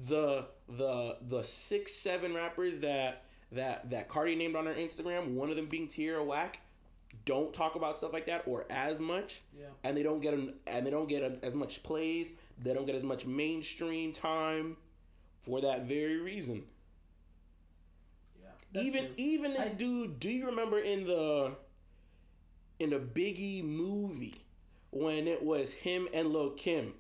[0.07, 5.51] The the the six, seven rappers that that that Cardi named on her Instagram, one
[5.51, 6.61] of them being Tierra Whack,
[7.25, 9.43] don't talk about stuff like that or as much.
[9.59, 9.67] Yeah.
[9.85, 12.29] And they don't get an, and they don't get a, as much plays.
[12.63, 14.77] They don't get as much mainstream time
[15.43, 16.65] for that very reason.
[18.43, 19.15] Yeah, even true.
[19.17, 21.57] even this I- dude, do you remember in the
[22.79, 24.43] in the Biggie movie
[24.91, 26.95] when it was him and Lil Kim,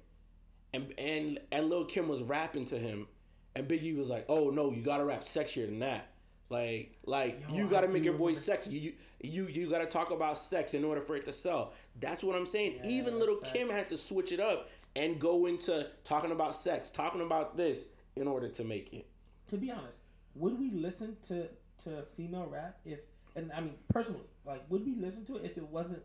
[0.72, 3.06] and and and Lil Kim was rapping to him,
[3.54, 6.08] and Biggie was like, "Oh no, you gotta rap sexier than that."
[6.50, 8.70] Like, like Yo, you gotta make your voice sexy.
[8.78, 11.72] You, you you gotta talk about sex in order for it to sell.
[12.00, 12.80] That's what I'm saying.
[12.84, 13.52] Yeah, Even little facts.
[13.52, 17.84] Kim had to switch it up and go into talking about sex, talking about this
[18.16, 19.06] in order to make it.
[19.50, 20.00] to be honest,
[20.34, 21.48] would we listen to
[21.84, 23.00] to female rap if
[23.36, 26.02] and I mean personally, like would we listen to it if it wasn't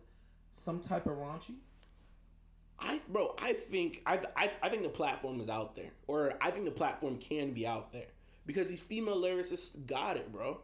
[0.52, 1.56] some type of raunchy?
[2.80, 6.52] I bro, I think I, I I think the platform is out there, or I
[6.52, 8.08] think the platform can be out there
[8.46, 10.60] because these female lyricists got it, bro.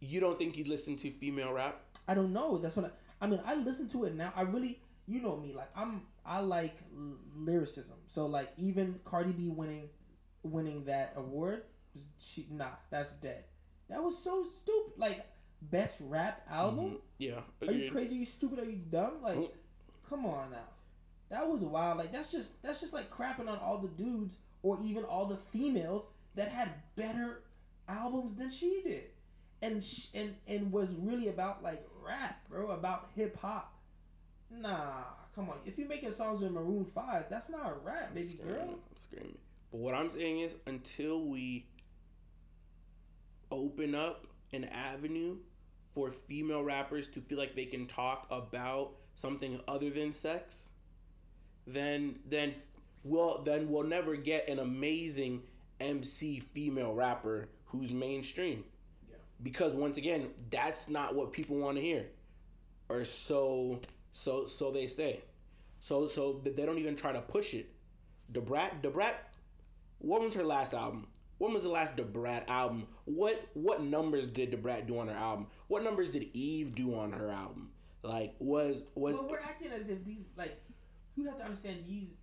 [0.00, 1.80] You don't think you listen to female rap?
[2.06, 2.58] I don't know.
[2.58, 2.86] That's what
[3.20, 3.40] I, I mean.
[3.44, 4.32] I listen to it now.
[4.36, 7.94] I really, you know me, like I'm, I like l- lyricism.
[8.14, 9.88] So like even Cardi B winning,
[10.42, 11.62] winning that award,
[12.18, 13.44] she nah, that's dead.
[13.88, 14.92] That was so stupid.
[14.98, 15.24] Like
[15.62, 16.98] best rap album.
[17.18, 18.16] Yeah, Are you crazy?
[18.16, 18.58] Are you stupid?
[18.58, 19.22] Are you dumb?
[19.22, 19.50] Like, Mm.
[20.10, 20.68] come on now.
[21.30, 21.98] That was wild.
[21.98, 25.36] Like that's just that's just like crapping on all the dudes or even all the
[25.36, 27.44] females that had better
[27.88, 29.04] albums than she did,
[29.62, 33.72] and sh- and and was really about like rap, bro, about hip hop.
[34.50, 35.04] Nah,
[35.36, 35.58] come on.
[35.64, 38.68] If you're making songs with Maroon Five, that's not rap, baby Screaming, girl.
[38.70, 39.38] I'm screaming.
[39.70, 41.66] But what I'm saying is, until we
[43.52, 45.36] open up an avenue
[45.94, 50.56] for female rappers to feel like they can talk about something other than sex,
[51.68, 52.56] then then
[53.08, 55.42] we'll then we'll never get an amazing
[55.80, 58.64] MC female rapper who's mainstream.
[59.08, 59.16] Yeah.
[59.42, 62.06] Because once again, that's not what people want to hear.
[62.88, 63.80] Or so
[64.12, 65.20] so so they say.
[65.80, 67.70] So so they don't even try to push it.
[68.32, 69.14] Da Brat Debrat
[69.98, 71.06] what was her last album?
[71.38, 72.86] When was the last Da Brat album?
[73.04, 75.48] What what numbers did Da Brat do on her album?
[75.68, 77.72] What numbers did Eve do on her album?
[78.02, 80.60] Like was was Well, we're acting as if these like
[81.16, 82.14] you have to understand these.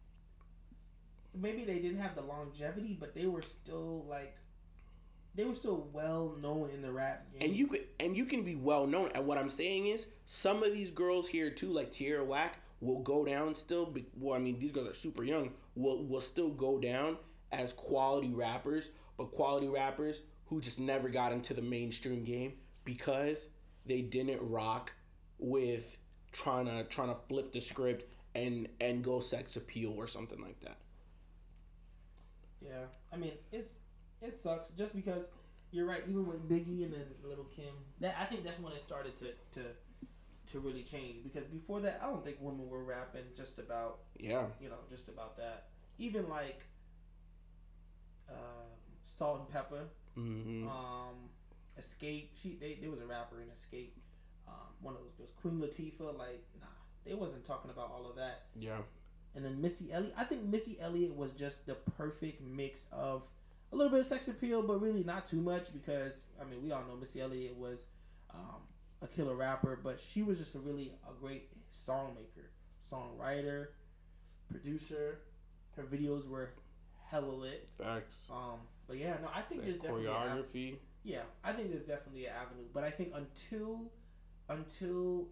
[1.35, 4.35] Maybe they didn't have the longevity, but they were still like
[5.35, 7.49] they were still well known in the rap game.
[7.49, 9.09] and you could and you can be well known.
[9.15, 12.99] And what I'm saying is, some of these girls here too, like Tierra Whack, will
[12.99, 13.85] go down still.
[13.85, 15.51] Be, well, I mean, these girls are super young.
[15.75, 17.17] Will will still go down
[17.51, 22.53] as quality rappers, but quality rappers who just never got into the mainstream game
[22.85, 23.47] because
[23.85, 24.93] they didn't rock
[25.39, 25.97] with
[26.31, 30.59] trying to trying to flip the script and and go sex appeal or something like
[30.61, 30.77] that.
[32.63, 33.73] Yeah, I mean it's
[34.21, 35.27] it sucks just because
[35.71, 36.03] you're right.
[36.07, 39.25] Even with Biggie and then Little Kim, that I think that's when it started to
[39.59, 39.67] to
[40.51, 41.23] to really change.
[41.23, 44.45] Because before that, I don't think women were rapping just about Yeah.
[44.61, 45.65] you know just about that.
[45.97, 46.61] Even like
[48.29, 48.33] uh,
[49.03, 49.83] Salt-N-Pepa,
[50.17, 50.67] Mm-hmm.
[50.67, 51.15] um,
[51.79, 52.27] Xscape.
[52.39, 53.89] She they there was a rapper in Xscape.
[54.47, 56.15] Um, one of those girls, Queen Latifah.
[56.17, 56.67] Like nah,
[57.03, 58.43] they wasn't talking about all of that.
[58.59, 58.77] yeah.
[59.35, 60.13] And then Missy Elliott.
[60.17, 63.23] I think Missy Elliott was just the perfect mix of
[63.71, 66.71] a little bit of sex appeal, but really not too much because I mean we
[66.71, 67.85] all know Missy Elliott was
[68.33, 68.61] um,
[69.01, 71.49] a killer rapper, but she was just a really a great
[71.87, 72.45] songmaker,
[72.87, 73.67] songwriter,
[74.51, 75.19] producer.
[75.75, 76.51] Her videos were
[77.09, 77.67] hella lit.
[77.77, 78.27] Facts.
[78.31, 80.75] Um, but yeah, no, I think That there's choreography.
[81.03, 83.91] yeah, I think there's definitely an avenue, but I think until
[84.49, 85.27] until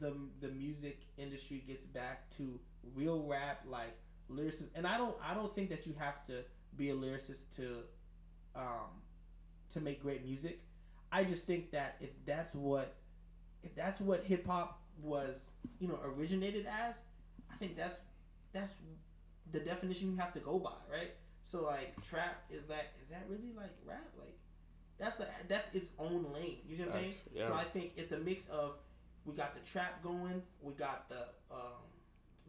[0.00, 2.58] the the music industry gets back to
[2.94, 3.96] real rap like
[4.30, 4.68] lyricist.
[4.74, 6.44] and I don't I don't think that you have to
[6.76, 7.82] be a lyricist to
[8.54, 9.02] um
[9.70, 10.60] to make great music.
[11.12, 12.94] I just think that if that's what
[13.62, 15.42] if that's what hip hop was,
[15.80, 16.96] you know, originated as,
[17.50, 17.96] I think that's
[18.52, 18.72] that's
[19.52, 21.12] the definition you have to go by, right?
[21.42, 24.06] So like trap is that is that really like rap?
[24.18, 24.34] Like
[24.98, 26.58] that's a that's its own lane.
[26.68, 27.14] You know what I'm saying?
[27.34, 27.48] Yeah.
[27.48, 28.74] So I think it's a mix of
[29.24, 31.82] we got the trap going, we got the um,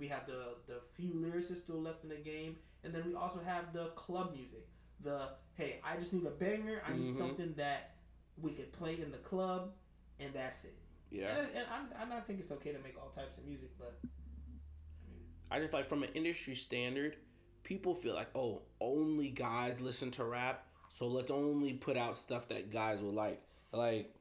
[0.02, 3.40] we have the the few lyricists still left in the game, and then we also
[3.46, 4.68] have the club music.
[5.02, 6.82] The hey, I just need a banger.
[6.86, 7.18] I need Mhm.
[7.18, 7.96] something that
[8.42, 9.74] we could play in the club,
[10.20, 10.76] and that's it.
[11.12, 11.38] Yeah.
[11.38, 14.00] And, and I'm, I'm not think it's okay to make all types of music, but
[14.04, 17.18] I mean, I just like from an industry standard,
[17.64, 22.48] people feel like, oh, only guys listen to rap, so let's only put out stuff
[22.50, 23.42] that guys will like.
[23.72, 24.16] Like,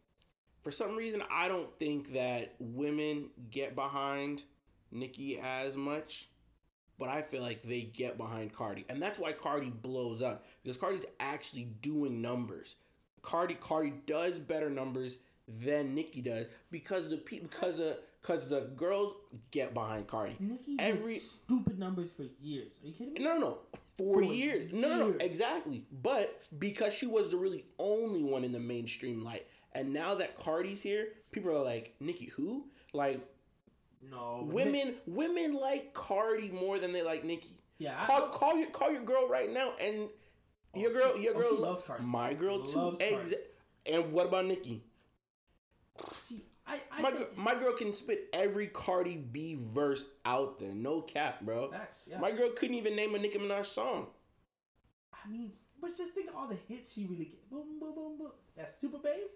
[0.63, 4.43] for some reason, I don't think that women get behind
[4.93, 6.29] Nicki as much,
[6.99, 10.77] but I feel like they get behind Cardi, and that's why Cardi blows up because
[10.77, 12.77] Cardi's actually doing numbers.
[13.23, 18.63] Cardi Cardi does better numbers than Nicki does because the people because the because the
[18.77, 19.15] girls
[19.51, 20.37] get behind Cardi.
[20.39, 22.73] Nicki Every- stupid numbers for years.
[22.83, 23.25] Are you kidding me?
[23.25, 23.59] No, no.
[23.97, 24.73] For, For years.
[24.73, 25.17] No, no, no.
[25.21, 25.85] Exactly.
[25.91, 29.47] But because she was the really only one in the mainstream light.
[29.73, 32.67] And now that Cardi's here, people are like, Nicki who?
[32.93, 33.21] Like,
[34.03, 37.57] No, women women like Cardi more than they like Nicki.
[37.79, 40.09] Yeah, I- Call, call your call your girl right now and
[40.75, 42.05] oh, your Oh, girl she- your oh, girl she loves Cardi.
[42.05, 42.97] My girl too.
[42.99, 43.35] Exa-
[43.91, 44.83] and what about Nicki?
[46.29, 50.59] She, I, I My, think, girl, my girl can spit every Cardi B verse out
[50.59, 50.73] there.
[50.75, 51.71] No cap, bro.
[51.71, 52.19] Facts, yeah.
[52.19, 54.07] My girl couldn't even name a Nicki Minaj song.
[55.13, 57.51] I mean, but just think of all the hits she really gave.
[57.51, 58.31] Boom, boom, boom, boom.
[58.57, 59.31] That super bass,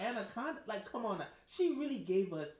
[0.00, 0.60] Anaconda.
[0.66, 1.26] Like, come on now.
[1.50, 2.56] She really gave us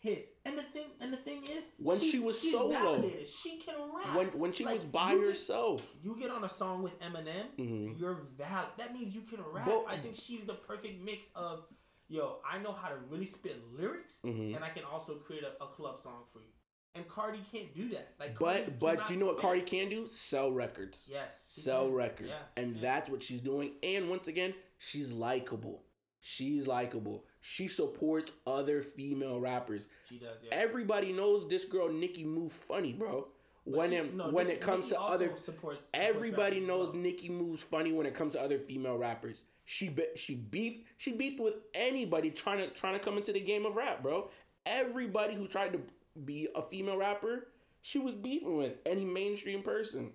[0.00, 0.30] hits.
[0.44, 2.70] And the thing, and the thing is, When she was she's solo.
[2.70, 3.26] validated.
[3.28, 4.16] She can rap.
[4.16, 5.94] When when she Like, was by you get- herself.
[6.02, 7.98] you get on a song with Eminem, Mhm.
[7.98, 8.70] you're valid.
[8.78, 9.66] That means you can rap.
[9.66, 11.66] But- I think she's the perfect mix of,
[12.08, 14.54] yo, I know how to really spit lyrics, Mhm.
[14.54, 16.52] and I can also create a, a club song for you.
[16.94, 18.14] And Cardi can't do that.
[18.18, 19.38] Like, Cardi But but do you know what.
[19.38, 20.08] Cardi can do?
[20.08, 21.06] Sell records.
[21.08, 21.36] Yes.
[21.48, 21.94] Sell can.
[21.94, 22.30] records.
[22.30, 22.82] Yeah, And yeah.
[22.82, 23.74] that's what she's doing.
[23.82, 25.84] And once again, she's likable.
[26.20, 27.24] She's likable.
[27.50, 29.88] She supports other female rappers.
[30.06, 30.36] She does.
[30.42, 30.50] Yeah.
[30.54, 33.28] Everybody knows this girl Nicki move funny, bro.
[33.64, 36.88] When she- it no, when Nicki- it comes Nicki to other supports- supports everybody knows
[36.88, 36.98] well.
[36.98, 39.44] Nicki moves funny when it comes to other female rappers.
[39.64, 43.40] She be, she beefed she beefed with anybody trying to trying to come into the
[43.40, 44.28] game of rap, bro.
[44.66, 45.80] Everybody who tried to
[46.26, 47.48] be a female rapper,
[47.80, 50.12] she was beefing with any mainstream person.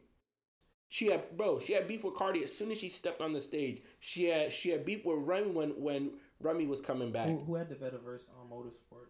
[0.89, 3.41] She had bro, she had beef with Cardi as soon as she stepped on the
[3.41, 3.81] stage.
[3.99, 6.11] She had she had beef with Remy when when
[6.43, 7.27] Remy was coming back.
[7.27, 9.09] Who, who had the better verse on Motorsport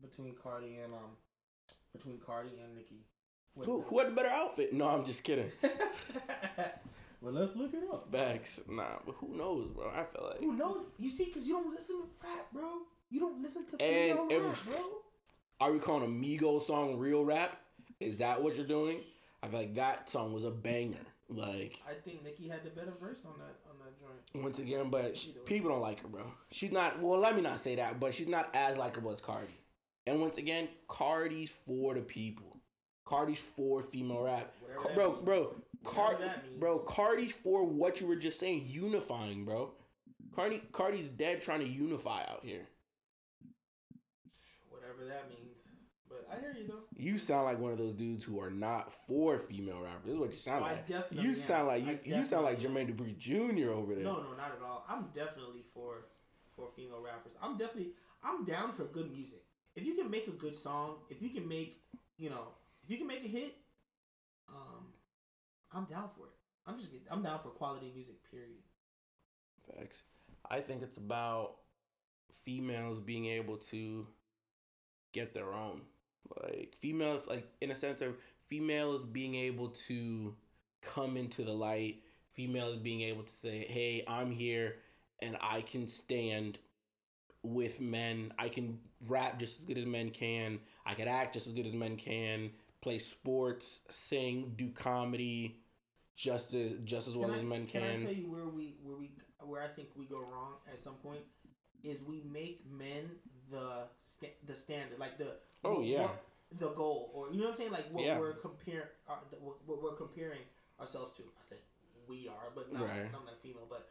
[0.00, 1.16] between Cardi and um
[1.92, 3.04] between Cardi and Nicki?
[3.64, 4.74] Who, who had the better outfit?
[4.74, 5.50] No, I'm just kidding.
[7.22, 8.12] well, let's look it up.
[8.12, 9.90] Bags, nah, but who knows, bro?
[9.90, 10.82] I feel like Who knows?
[10.98, 12.70] You see, because you don't listen to rap, bro.
[13.08, 14.84] You don't listen to And rap, bro.
[15.58, 17.58] Are we calling a Migos song real rap?
[17.98, 19.00] Is that what you're doing?
[19.42, 20.98] I feel like that song was a banger.
[21.28, 23.56] Like I think Nicki had the better verse on that
[24.32, 24.44] joint.
[24.44, 26.24] once again, but she, people don't like her, bro.
[26.52, 27.00] She's not.
[27.00, 29.48] Well, let me not say that, but she's not as likable as Cardi.
[30.06, 32.60] And once again, Cardi's for the people.
[33.04, 35.24] Cardi's for female rap, Whatever Ca- that bro, means.
[35.24, 35.56] bro.
[35.84, 36.18] Car-
[36.58, 39.72] bro, Cardi's for what you were just saying, unifying, bro.
[40.34, 42.66] Cardi, Cardi's dead trying to unify out here.
[44.70, 45.45] Whatever that means.
[46.30, 46.80] I hear you though.
[46.96, 50.04] You sound like one of those dudes who are not for female rappers.
[50.04, 50.86] This is what you sound I like.
[50.86, 51.34] definitely You am.
[51.34, 53.70] sound like you, you sound like Jermaine Dupri Jr.
[53.70, 54.04] over there.
[54.04, 54.84] No, no, not at all.
[54.88, 56.06] I'm definitely for
[56.56, 57.32] for female rappers.
[57.42, 59.40] I'm definitely I'm down for good music.
[59.74, 61.80] If you can make a good song, if you can make
[62.18, 62.48] you know,
[62.82, 63.54] if you can make a hit,
[64.48, 64.86] um,
[65.72, 66.32] I'm down for it.
[66.66, 68.16] I'm just I'm down for quality music.
[68.30, 68.58] Period.
[69.76, 70.02] Facts.
[70.50, 71.56] I think it's about
[72.44, 74.06] females being able to
[75.12, 75.82] get their own.
[76.42, 78.16] Like females, like in a sense of
[78.48, 80.34] females being able to
[80.82, 82.02] come into the light.
[82.32, 84.76] females being able to say, "Hey, I'm here
[85.20, 86.58] and I can stand
[87.42, 88.32] with men.
[88.38, 90.60] I can rap just as good as men can.
[90.84, 92.50] I can act just as good as men can.
[92.82, 95.56] Play sports, sing, do comedy,
[96.14, 98.48] just as just as well can as I, men can can." I tell you where
[98.48, 101.22] we where we where I think we go wrong at some point
[101.82, 103.10] is we make men
[103.50, 103.88] the
[104.46, 106.02] the standard, like the Oh, yeah.
[106.02, 108.18] what- the goal, or you know what I'm saying, like what Yeah.
[108.20, 110.42] we're comparing, uh, what, what we're comparing
[110.80, 111.22] ourselves to.
[111.24, 111.58] I said
[112.06, 113.04] we are, but not Right.
[113.12, 113.88] I'm not female, but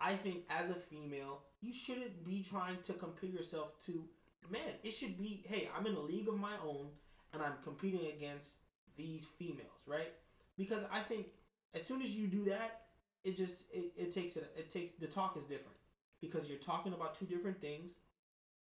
[0.00, 4.08] I think as a female, you shouldn't be trying to compare yourself to
[4.50, 4.74] men.
[4.82, 6.90] It should be, hey, I'm in a league of my own,
[7.32, 8.56] and I'm competing against
[8.96, 10.12] these females, right?
[10.56, 11.28] Because I think
[11.72, 12.88] as soon as you do that,
[13.22, 15.76] it just it, it takes it it takes the talk is different
[16.20, 17.94] because you're talking about two different things,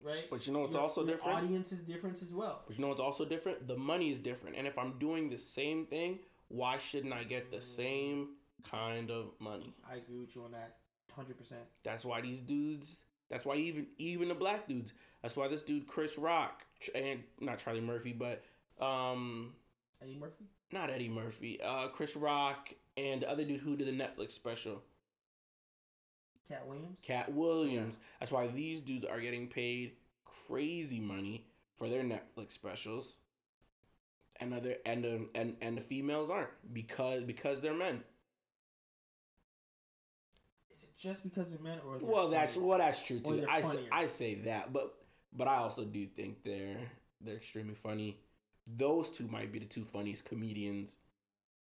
[0.02, 0.24] right?
[0.30, 1.38] But you know what's Your- also different?
[1.38, 2.62] Audience is different as well.
[2.66, 3.66] But you know what's also different?
[3.66, 4.56] The money is different.
[4.56, 8.30] And if I'm doing the same thing, why shouldn't I get the same
[8.68, 9.74] kind of money?
[9.90, 10.76] I agree with you on that,
[11.12, 11.62] hundred percent.
[11.82, 12.96] That's why these dudes.
[13.28, 14.92] That's why even even the black dudes.
[15.22, 18.44] That's why this dude Chris Rock and not Charlie Murphy, but
[18.84, 19.52] um
[20.02, 20.44] Eddie Murphy.
[20.70, 21.60] not Eddie Murphy.
[21.60, 24.82] Uh, Chris Rock and the other dude who did the Netflix special,
[26.48, 26.96] Katt Williams.
[27.02, 27.96] Katt Williams.
[28.20, 29.92] That's why these dudes are getting paid
[30.24, 33.16] crazy money for their Netflix specials.
[34.38, 38.02] And other and the and, and the females aren't because because they're men.
[40.70, 41.98] Is it just because they're men or?
[41.98, 43.46] they're Well, that's well, that's true too.
[43.48, 43.88] I say.
[43.90, 44.94] I say that, but
[45.32, 46.76] but I also do think they're
[47.22, 48.18] they're extremely funny.
[48.66, 50.96] Those two might be the two funniest comedians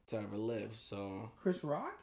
[0.10, 0.74] to ever live.
[0.74, 1.98] So Chris Rock.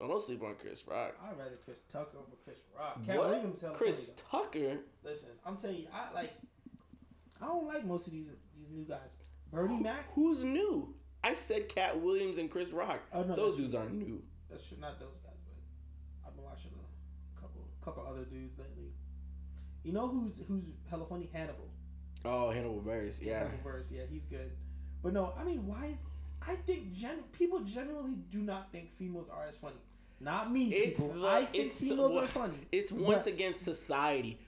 [0.00, 1.14] Oh, don't sleep on Chris Rock.
[1.22, 3.04] I'd rather Chris Tucker over Chris Rock.
[3.06, 3.28] Katt What?
[3.30, 3.64] Williams.
[3.74, 4.78] Chris Tucker.
[5.04, 6.32] Listen, I'm telling you, I like.
[7.42, 9.10] I don't like most of these these new guys.
[9.52, 10.12] Bernie Mac.
[10.14, 10.94] Who's new?
[11.22, 13.00] I said Katt Williams and Chris Rock.
[13.12, 14.22] Oh, no, Those dudes aren't new.
[14.48, 18.92] That's true, not those guys, but I've been watching a couple couple other dudes lately.
[19.82, 21.28] You know who's who's hella funny?
[21.32, 21.68] Hannibal.
[22.24, 23.20] Oh, Hannibal Buress.
[23.20, 23.40] Yeah.
[23.40, 24.50] Hannibal Buress, yeah, he's good.
[25.02, 25.98] But no, I mean, why is
[26.46, 29.76] I think gen- people generally do not think females are as funny.
[30.20, 30.72] Not me.
[30.74, 31.20] It's people.
[31.20, 32.58] the- I think it's females are funny.
[32.70, 34.38] It's once But- against society.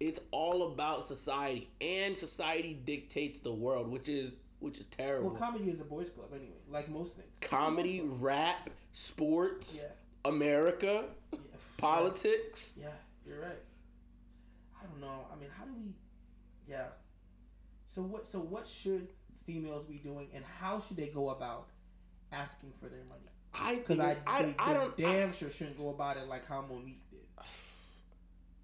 [0.00, 5.30] It's all about society, and society dictates the world, which is which is terrible.
[5.30, 7.28] Well, comedy is a boys' club anyway, like most things.
[7.40, 9.92] Comedy, rap, sports, Yeah.
[10.24, 11.38] America, yeah.
[11.76, 12.74] politics.
[12.76, 12.92] Yeah,
[13.24, 13.62] you're right.
[14.80, 15.26] I don't know.
[15.32, 15.94] I mean, how do we?
[16.66, 16.88] Yeah.
[17.88, 18.26] So what?
[18.26, 19.12] So what should
[19.46, 21.68] females be doing, and how should they go about
[22.32, 23.28] asking for their money?
[23.54, 26.46] I Because I, I, they, I, they don't damn sure shouldn't go about it like
[26.46, 27.20] how Mo'Nique did,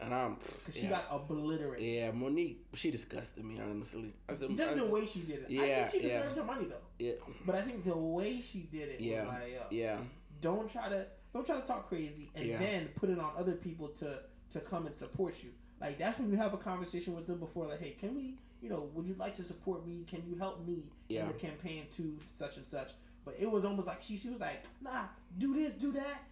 [0.01, 0.91] and I'm because she yeah.
[0.91, 1.83] got obliterated.
[1.87, 5.47] yeah Mo'Nique she disgusted me honestly I said Just I- the way she did it.
[5.49, 6.19] I Yeah, think she yeah.
[6.19, 6.77] deserved her money though.
[6.99, 7.13] yeah
[7.47, 9.99] But I think the way she did it Yeah, was like, yo, yeah
[10.41, 12.59] don't try to don't try to talk crazy and Yeah.
[12.59, 14.19] then put it on other people to
[14.53, 15.51] to come and support you.
[15.81, 18.69] Like that's when you have a conversation with them before, like, hey, can we, you
[18.69, 20.05] know, would you like to support me?
[20.09, 21.23] Can you help me Yeah.
[21.23, 22.91] in the campaign to such and such?
[23.25, 25.05] But it was almost like she she was like, nah,
[25.39, 26.23] do this, do that.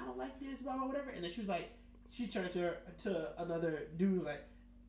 [0.00, 1.10] I don't like this, blah blah whatever.
[1.10, 1.70] And then she was like,
[2.10, 4.42] she turned to her, to another dude was like,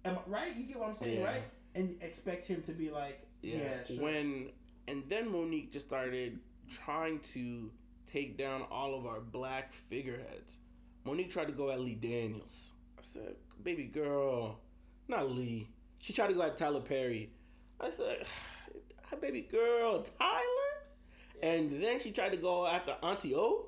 [0.05, 0.55] am I right?
[0.55, 1.25] You get what I'm saying, Yeah.
[1.25, 1.43] right?
[1.75, 4.03] And expect him to be like, yeah, yeah, sure.
[4.03, 4.49] when
[4.87, 7.69] and then Mo'Nique just started trying to
[8.05, 10.57] take down all of our black figureheads.
[11.05, 12.71] Mo'Nique tried to go at Lee Daniels.
[12.97, 14.59] I said, "Baby girl,
[15.07, 15.67] not Lee."
[15.99, 17.31] She tried to go at Tyler Perry.
[17.79, 18.25] I said,
[19.05, 20.70] "Hi, "Baby girl, Tyler."
[21.41, 23.67] And then she tried to go after Auntie O.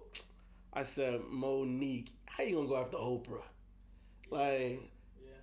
[0.74, 3.44] I said, "Mo'Nique, how you gonna go after Oprah?
[4.30, 4.82] Like,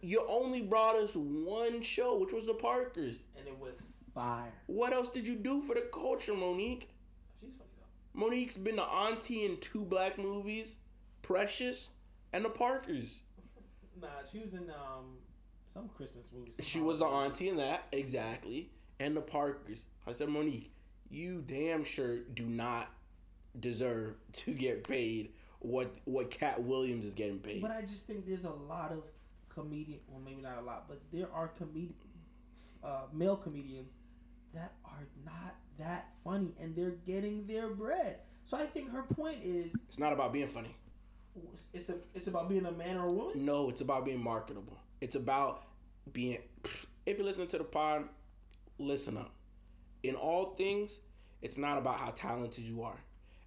[0.01, 3.83] you only brought us one show, which was the Parkers." and it was
[4.15, 4.53] fire.
[4.67, 6.89] What else did you do for the culture, Mo'Nique?
[7.41, 7.71] She's funny
[8.15, 8.21] though.
[8.21, 10.77] Mo'Nique's been the auntie in two black movies,
[11.23, 11.91] Precious
[12.33, 13.21] and the Parkers.
[14.01, 15.19] Nah, she was in um
[15.75, 16.55] some Christmas movies.
[16.63, 18.71] She was the auntie in that, exactly.
[18.99, 19.85] And the Parkers.
[20.07, 20.69] I said, Mo'Nique,
[21.11, 22.89] you damn sure do not
[23.59, 27.61] deserve to get paid what what Katt Williams is getting paid.
[27.61, 29.03] But I just think there's a lot of
[29.49, 30.01] comedian.
[30.09, 31.95] Well, maybe not a lot, but there are comedian,
[32.83, 33.91] uh, male comedians
[34.55, 38.21] that are not that funny, and they're getting their bread.
[38.47, 40.75] So I think her point is, It's not about being funny.
[41.73, 43.45] it's a, it's about being a man or a woman.
[43.45, 44.77] No, it's about being marketable.
[45.01, 45.65] It's about
[46.13, 46.39] being.
[47.07, 48.05] If you're listening to the pod,
[48.79, 49.33] listen up.
[50.03, 51.01] In all things,
[51.43, 52.99] it's not about how talented you are.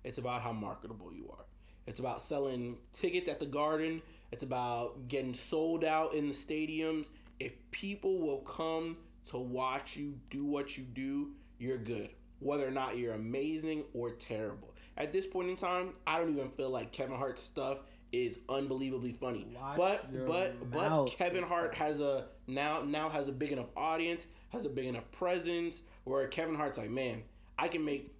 [0.04, 1.46] It's about how marketable you are.
[1.88, 4.02] It's about selling tickets at the Garden.
[4.32, 7.10] It's about getting sold out in the stadiums.
[7.40, 8.98] If people will come
[9.28, 12.10] to watch you do what you do, you're good.
[12.40, 14.74] whether or not you're amazing or terrible.
[14.98, 17.80] At this point in time, I don't even feel like Kevin Hart's stuff
[18.12, 19.48] is unbelievably funny.
[19.56, 24.28] Watch but but but Kevin Hart has a now now has a big enough audience,
[24.50, 27.24] has a big enough presence where Kevin Hart's like, man,
[27.58, 28.14] I can make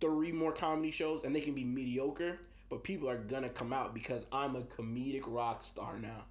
[0.00, 2.38] three more comedy shows and they can be mediocre,
[2.70, 6.24] but people are gonna come out because I'm a comedic rock star now.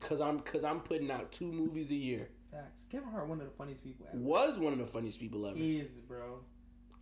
[0.00, 2.28] Cause I'm cause I'm putting out two movies a year.
[2.52, 2.82] Facts.
[2.90, 4.16] Kevin Hart, one of the funniest people ever.
[4.22, 5.56] Was one of the funniest people ever.
[5.58, 6.38] Is bro.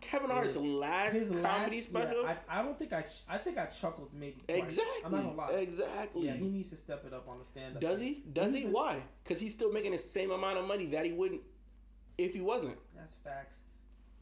[0.01, 2.23] Kevin Hart's His- last His comedy last- special.
[2.23, 3.01] Yeah, I, I don't think I.
[3.01, 4.37] ch- I think I chuckled maybe.
[4.47, 4.57] Twice.
[4.63, 5.01] exactly.
[5.05, 5.51] I'm not gonna lie.
[5.59, 6.25] Exactly.
[6.25, 7.81] Yeah, he needs to step it up on the stand up.
[7.81, 8.23] Does he?
[8.33, 8.63] Does he?
[8.65, 9.01] Why?
[9.23, 11.41] Because he's still making the same amount of money that he wouldn't
[12.17, 12.77] if he wasn't.
[12.95, 13.57] That's facts.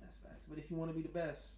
[0.02, 0.46] That's facts.
[0.50, 1.50] But if you want to be the best,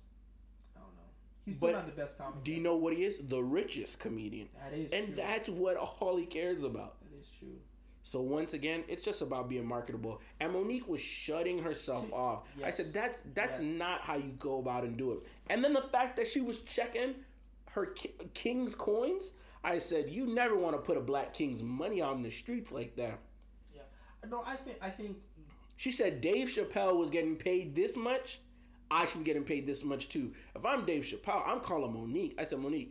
[0.76, 1.02] I don't know.
[1.46, 2.44] He's still But not the best comic.
[2.44, 3.18] Do you know what he is?
[3.18, 4.50] The richest comedian.
[4.64, 5.16] That is And true.
[5.16, 7.00] that's what all he cares about.
[7.02, 7.58] that is true.
[8.04, 10.22] So once again, it's just about being marketable.
[10.40, 12.48] And Mo'Nique was shutting herself off.
[12.64, 13.78] I said that's that's Yes.
[13.78, 15.20] not how you go about and do it.
[15.50, 17.16] And then the fact that she was checking
[17.72, 22.02] her ki- king's coins, I said you never want to put a black king's money
[22.02, 23.20] out in the streets like that.
[23.76, 23.82] Yeah.
[24.30, 24.78] No, I think.
[24.82, 25.18] I think.
[25.78, 28.40] She said Dave Chappelle was getting paid this much.
[28.90, 30.34] I should be getting paid this much too.
[30.56, 32.34] If I'm Dave Chappelle, I'm calling Mo'Nique.
[32.38, 32.90] I said, Mo'Nique,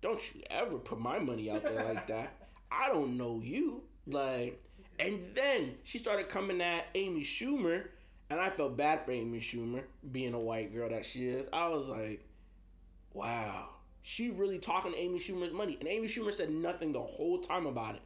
[0.00, 2.32] don't you ever put my money out there like that.
[2.70, 3.82] I don't know you.
[4.06, 4.62] Like,
[4.98, 7.88] and then she started coming at Amy Schumer,
[8.30, 11.48] and I felt bad for Amy Schumer, being a white girl that she is.
[11.52, 12.24] I was like,
[13.12, 13.68] wow.
[14.02, 15.76] She really talking to Amy Schumer's money.
[15.80, 18.02] And Amy Schumer said nothing the whole time about it.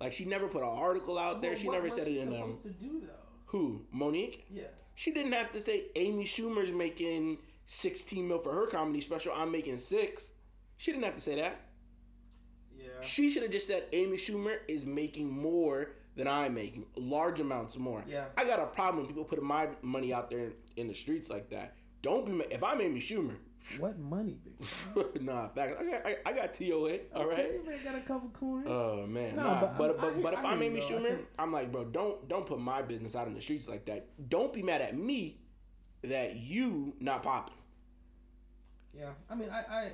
[0.00, 1.52] Like, she never put an article out there.
[1.52, 3.25] Well, she never said it in um, supposed to do though?
[3.46, 3.86] Who?
[3.94, 4.44] Mo'Nique?
[4.50, 4.64] Yeah.
[4.94, 9.32] She didn't have to say Amy Schumer's making 16 mil for her comedy special.
[9.34, 10.30] I'm making six.
[10.76, 11.60] She didn't have to say that.
[12.76, 12.88] Yeah.
[13.02, 17.76] She should have just said Amy Schumer is making more than I'm making, large amounts
[17.76, 18.02] more.
[18.08, 18.24] Yeah.
[18.36, 21.50] I got a problem when people putting my money out there in the streets like
[21.50, 21.76] that.
[22.02, 22.44] Don't be.
[22.50, 23.36] If I'm Amy Schumer,
[23.78, 25.22] What money, big?
[25.22, 25.76] nah, back.
[25.78, 26.98] I got, I, I got TOA.
[27.14, 27.38] All right.
[27.40, 28.66] Okay, man, got a couple coins.
[28.68, 29.60] Oh man, No, nah.
[29.60, 30.80] but But but I but, if I I'm hear Amy.
[30.80, 34.06] Schumer, I'm like, bro, don't don't put my business out in the streets like that.
[34.28, 35.40] Don't be mad at me
[36.02, 37.54] that you not popping.
[38.96, 39.10] yeah.
[39.28, 39.58] I mean, I.
[39.68, 39.90] I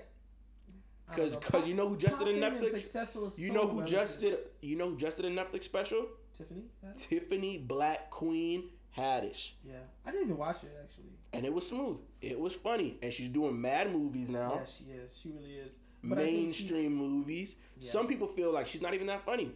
[1.09, 3.39] I Cause, cause you know who just did a Netflix.
[3.39, 4.39] You know who just did.
[4.63, 6.07] You know who just did a Netflix special?
[6.37, 6.63] Tiffany.
[6.99, 9.75] Tiffany Black Queen Haddish, Yeah.
[10.05, 11.13] I didn't even watch it actually.
[11.33, 11.99] and it was smooth.
[12.21, 14.55] It was funny, and she's doing mad movies now.
[14.57, 15.19] Yeah, she is.
[15.19, 15.79] She really is.
[16.05, 17.57] But think she- mainstream movies.
[17.79, 17.91] Yeah.
[17.91, 19.53] Some people feel like she's not even that funny.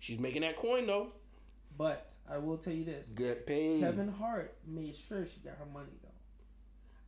[0.00, 1.12] She's making that coin though.
[1.78, 3.80] But I will tell you this: Get paid.
[3.80, 6.08] Kevin Hart made sure she got her money though,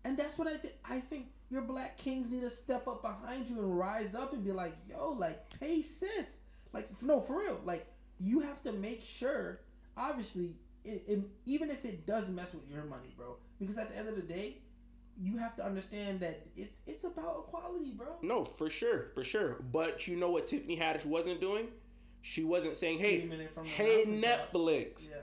[0.08, 0.74] and that's what I think.
[0.84, 4.44] I think your black kings need to step up behind you and rise up and
[4.44, 6.30] be like, "Yo, like pay sis."
[6.72, 7.60] Like no, for real.
[7.64, 7.86] Like
[8.20, 9.60] you have to make sure.
[9.94, 13.96] Obviously, it, it, even if it does mess with your money, bro, because at the
[13.98, 14.58] end of the day,
[15.20, 18.16] you have to understand that it's it's about equality, bro.
[18.22, 19.58] No, for sure, for sure.
[19.72, 21.68] But you know what Tiffany Haddish wasn't doing?
[22.22, 24.04] She wasn't saying, "Hey, Streaming it from the hey.
[24.06, 25.16] Netflix, Yeah,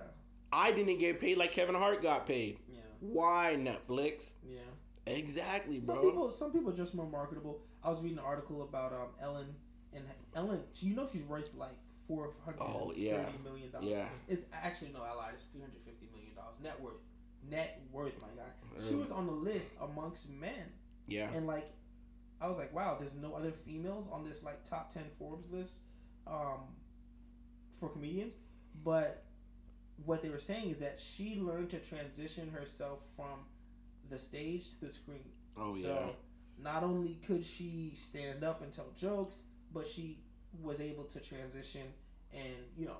[0.51, 2.59] I didn't get paid like Kevin Hart got paid.
[2.71, 4.29] yeah, Why Netflix?
[4.47, 4.59] yeah.
[5.07, 5.95] Exactly, bro.
[5.95, 7.61] Some people, some people are just more marketable.
[7.83, 9.47] I was reading an article about um, Ellen,
[9.93, 10.03] and
[10.35, 11.71] Ellen, you know, she's worth like
[12.09, 13.25] four hundred Oh, thirty yeah.
[13.43, 13.87] million dollars.
[13.87, 14.07] Yeah.
[14.27, 15.31] it's actually no, I lied.
[15.35, 16.95] It's three hundred fifty million dollars net worth.
[17.49, 18.85] Net worth, my guy.
[18.85, 20.73] She was on the list amongst men,
[21.07, 21.71] yeah, and like,
[22.41, 25.71] I was like, wow, there's no other females on this like top ten Forbes list,
[26.27, 26.59] um,
[27.79, 28.33] for comedians.
[28.83, 29.23] But
[30.05, 33.45] what they were saying is that she learned to transition herself from
[34.09, 35.23] the stage to the screen.
[35.57, 36.15] oh yeah, So
[36.61, 39.37] not only could she stand up and tell jokes,
[39.73, 40.19] but she
[40.61, 41.81] was able to transition
[42.33, 42.97] and you know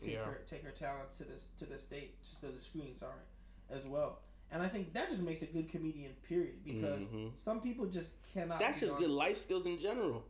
[0.00, 0.24] take Yeah.
[0.24, 2.96] her take her talent to this to the state to the screen.
[2.96, 3.12] Sorry,
[3.68, 4.20] as well.
[4.52, 6.12] And I think that just makes a good comedian.
[6.28, 6.64] Period.
[6.64, 7.38] Because Mhm.
[7.38, 8.58] some people just cannot.
[8.58, 10.24] that's just good life skills in general.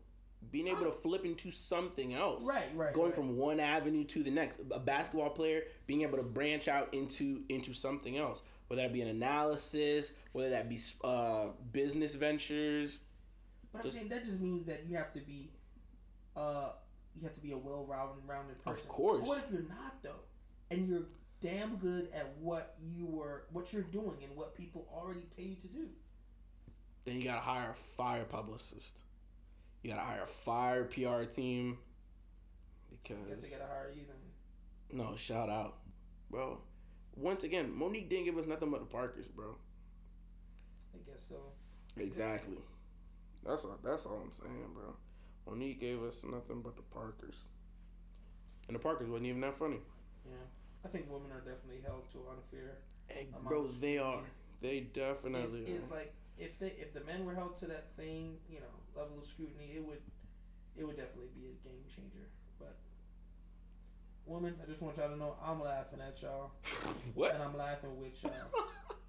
[0.51, 2.45] Being able to flip into something else.
[2.45, 2.95] Right, right.
[2.95, 3.15] Going right.
[3.15, 4.59] from one avenue to the next.
[4.71, 9.03] A basketball player being able to branch out into into something else, whether that be
[9.03, 12.99] an analysis, whether that be uh, business ventures.
[13.73, 15.51] But I'm just- saying that just means that you have to be,
[16.37, 16.71] uh,
[17.15, 18.89] you have to be a well-rounded rounded person.
[18.89, 19.21] course.
[19.21, 20.21] But what if you're not though,
[20.71, 21.03] and you're
[21.43, 25.57] damn good at what you were, what you're doing, and what people already pay you
[25.57, 25.89] to do?
[27.05, 29.01] Then you gotta hire a fire publicist.
[29.83, 31.79] You gotta hire a fire PR team.
[32.93, 34.99] I guess Because they gotta hire you then.
[34.99, 35.79] no, shout out,
[36.31, 36.61] bro.
[37.17, 39.57] Once again, Mo'Nique didn't give us nothing but the Parkers, bro.
[40.95, 41.37] I guess so.
[41.97, 42.59] Exactly.
[43.45, 44.95] That's all, that's all I'm saying, bro.
[45.51, 47.35] Mo'Nique gave us nothing but the Parkers,
[48.69, 49.81] and the Parkers wasn't even that funny.
[50.25, 50.33] Yeah,
[50.85, 52.79] I think women are definitely held to unfair.
[53.09, 54.23] Hey, bro, they are.
[54.61, 55.63] They definitely.
[55.63, 55.97] it's are.
[55.97, 59.27] like if they if the men were held to that same you know level of
[59.27, 60.01] scrutiny, it would
[60.77, 62.29] it would definitely be a game changer.
[62.59, 62.77] But
[64.27, 66.53] women, I just want y'all to know I'm laughing at y'all,
[67.15, 67.35] what?
[67.35, 68.33] and I'm laughing with y'all.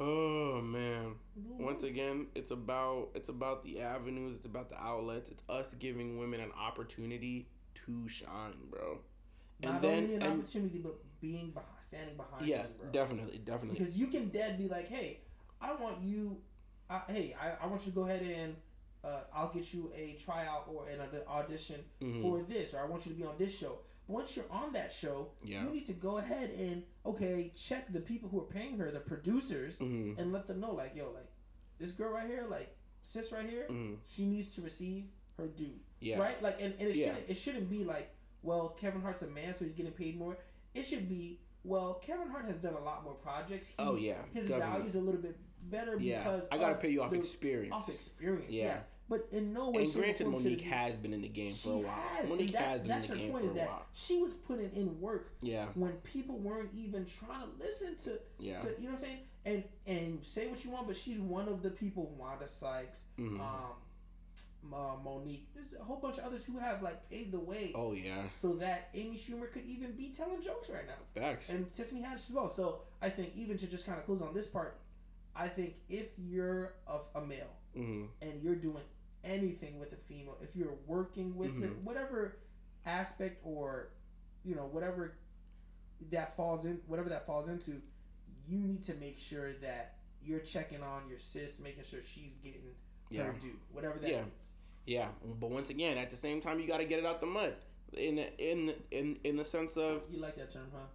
[0.00, 1.14] Oh man.
[1.58, 6.18] Once again, it's about it's about the avenues, it's about the outlets, it's us giving
[6.18, 7.48] women an opportunity
[7.86, 8.98] to shine, bro.
[9.62, 12.44] And Not then only an and, opportunity, but being behind, standing behind.
[12.46, 12.90] yes, them, bro.
[12.90, 13.78] definitely, definitely.
[13.78, 15.20] Because you can dead be like, hey,
[15.60, 16.36] I want you,
[16.90, 18.56] uh, hey, I, I want you to go ahead and
[19.04, 22.20] uh, I'll get you a tryout or an aud- audition Mhm.
[22.22, 23.78] for this, or I want you to be on this show.
[24.06, 25.64] Once you're on that show, Yeah.
[25.64, 29.00] you need to go ahead and okay, check the people who are paying her, the
[29.00, 30.18] producers, Mhm.
[30.18, 31.28] and let them know, like, yo, like
[31.78, 33.98] this girl right here, like sis right here, Mhm.
[34.06, 35.78] she needs to receive her due.
[36.00, 36.18] Yeah.
[36.18, 36.40] Right?
[36.42, 37.08] Like, and, and it Yeah.
[37.14, 38.10] shouldn't it shouldn't be like,
[38.42, 40.36] well, Kevin Hart's a man, so he's getting paid more.
[40.74, 43.68] It should be, well, Kevin Hart has done a lot more projects.
[43.68, 44.60] He's, Oh, yeah, his definitely.
[44.78, 45.38] value's a little bit
[45.70, 46.18] better Yeah.
[46.22, 47.72] because I gotta pay you off experience.
[47.74, 48.82] Off experience, Yeah.
[49.08, 51.90] But in no way, and granted, Mo'Nique has been in the game for a while.
[51.92, 53.86] has, Mo'Nique has been in the her game point for is a that while.
[53.92, 55.66] she was putting in work Yeah.
[55.74, 58.58] when people weren't even trying to listen to, Yeah.
[58.60, 59.18] to you know what I'm saying?
[59.44, 63.38] And and say what you want, but she's one of the people, Wanda Sykes, Mhm.
[63.40, 65.44] um, uh, Mo'Nique.
[65.54, 68.26] There's a whole bunch of others who have like paved the way Oh yeah.
[68.40, 71.50] so that Amy Schumer could even be telling jokes right now, Facts.
[71.50, 72.48] and Tiffany Haddish as well.
[72.48, 74.80] So I think even to just kind of close on this part,
[75.36, 78.84] I think if you're of a male hmm and you're doing
[79.24, 81.82] anything with a female, if you're working with her, Mhm.
[81.82, 82.36] whatever
[82.86, 83.90] aspect or
[84.44, 85.16] you know whatever
[86.10, 87.80] that falls in, whatever that falls into,
[88.46, 92.74] you need to make sure that you're checking on your sis, making sure she's getting
[93.10, 93.24] Yeah.
[93.24, 94.22] her due, whatever that Yeah.
[94.22, 94.50] means.
[94.86, 95.12] Yeah.
[95.40, 97.56] But once again, at the same time, you got to get it out the mud.
[97.94, 100.86] In in in in the sense of You like that term, huh?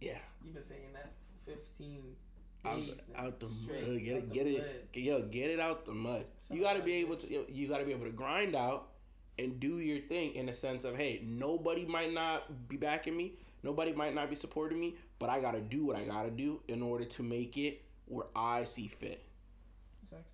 [0.00, 1.12] yeah, You've been saying that
[1.44, 2.16] for 15
[2.64, 3.68] out, the- out the mud.
[4.02, 6.26] Get it, get it, yo, get it out the mud.
[6.50, 7.52] You got to be able to.
[7.52, 8.88] You got to be able to grind out
[9.38, 13.34] and do your thing in the sense of hey, nobody might not be backing me,
[13.62, 16.30] nobody might not be supporting me, but I got to do what I got to
[16.30, 19.24] do in order to make it where I see fit.
[20.10, 20.30] Facts.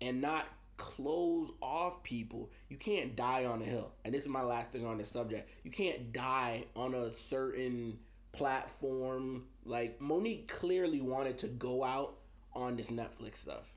[0.00, 0.46] and not
[0.76, 2.50] close off people.
[2.68, 3.92] You can't die on a hill.
[4.04, 5.50] And this is my last thing on this subject.
[5.64, 7.98] You can't die on a certain
[8.32, 9.44] platform.
[9.64, 12.18] Like Mo'Nique clearly wanted to go out
[12.52, 13.72] on this Netflix stuff.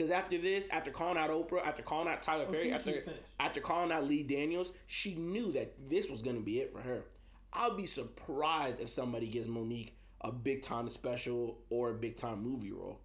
[0.00, 3.04] Because after this, after calling out Oprah, after calling out Tyler Oh, Perry, she- after
[3.38, 7.04] after calling out Lee Daniels, she knew that this was gonna be it for her.
[7.52, 9.90] I'll be surprised if somebody gives Mo'Nique
[10.22, 12.98] a big time special or a big time movie role.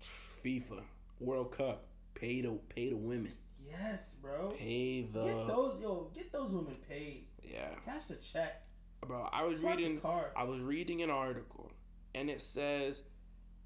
[0.42, 0.84] FIFA,
[1.20, 1.84] World Cup,
[2.14, 3.30] pay the pay the women,
[3.62, 4.48] Yes, bro.
[4.56, 7.26] pay the Get those, yo, get those women paid.
[7.44, 8.62] yeah, Cash the check.
[9.06, 9.28] bro.
[9.30, 10.28] I was the reading card.
[10.34, 11.70] I was reading an article,
[12.14, 13.02] and it says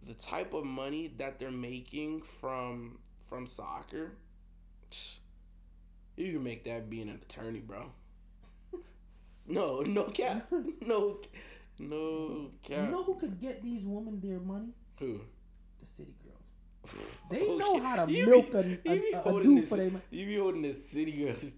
[0.07, 4.13] the type of money that they're making from from soccer.
[6.17, 7.87] You can make that being an attorney, bro.
[9.47, 10.53] No, no cap,
[10.87, 11.19] no,
[11.79, 12.85] no cap.
[12.87, 14.69] You know who could get these women their money?
[15.01, 15.21] Who?
[15.81, 16.95] The city girls.
[17.31, 20.05] They know how to You milk be- a, a, a, dude this- for their money.
[20.11, 21.55] You be holding the city girls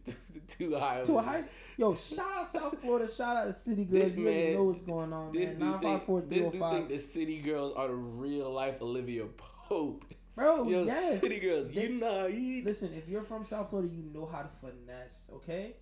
[0.49, 1.03] too high.
[1.03, 1.43] To a over high.
[1.77, 4.05] Yo, shout out South Florida, shout out to City Girls.
[4.11, 5.70] This you man- know what's going on, This man.
[5.72, 8.81] Nine five four think, this oh dude think the city girls are the real life
[8.83, 10.05] Olivia Pope.
[10.37, 11.20] Bro, Yo, Oh, yes.
[11.20, 12.27] city girls, They- you know,
[12.64, 15.77] Listen, if you're from South Florida, you know how to finesse, okay?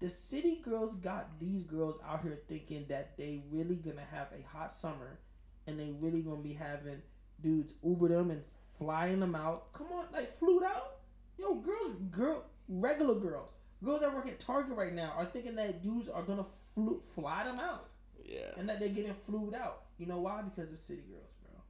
[0.00, 4.42] The city girls got these girls out here thinking that they really gonna have a
[4.56, 5.18] hot summer
[5.66, 7.02] and they really gonna be having
[7.40, 8.42] dudes Uber them and
[8.78, 9.72] flying them out.
[9.72, 10.96] Come on, like flew out?
[11.36, 13.50] Yo, girls, girl, regular girls,
[13.84, 17.44] girls that work at Target right now are thinking that dudes are gonna flew, fly
[17.44, 17.88] them out
[18.24, 18.50] yeah.
[18.56, 19.82] and that they're getting flued out.
[19.98, 20.42] You know why?
[20.42, 21.60] Because the city girls, bro.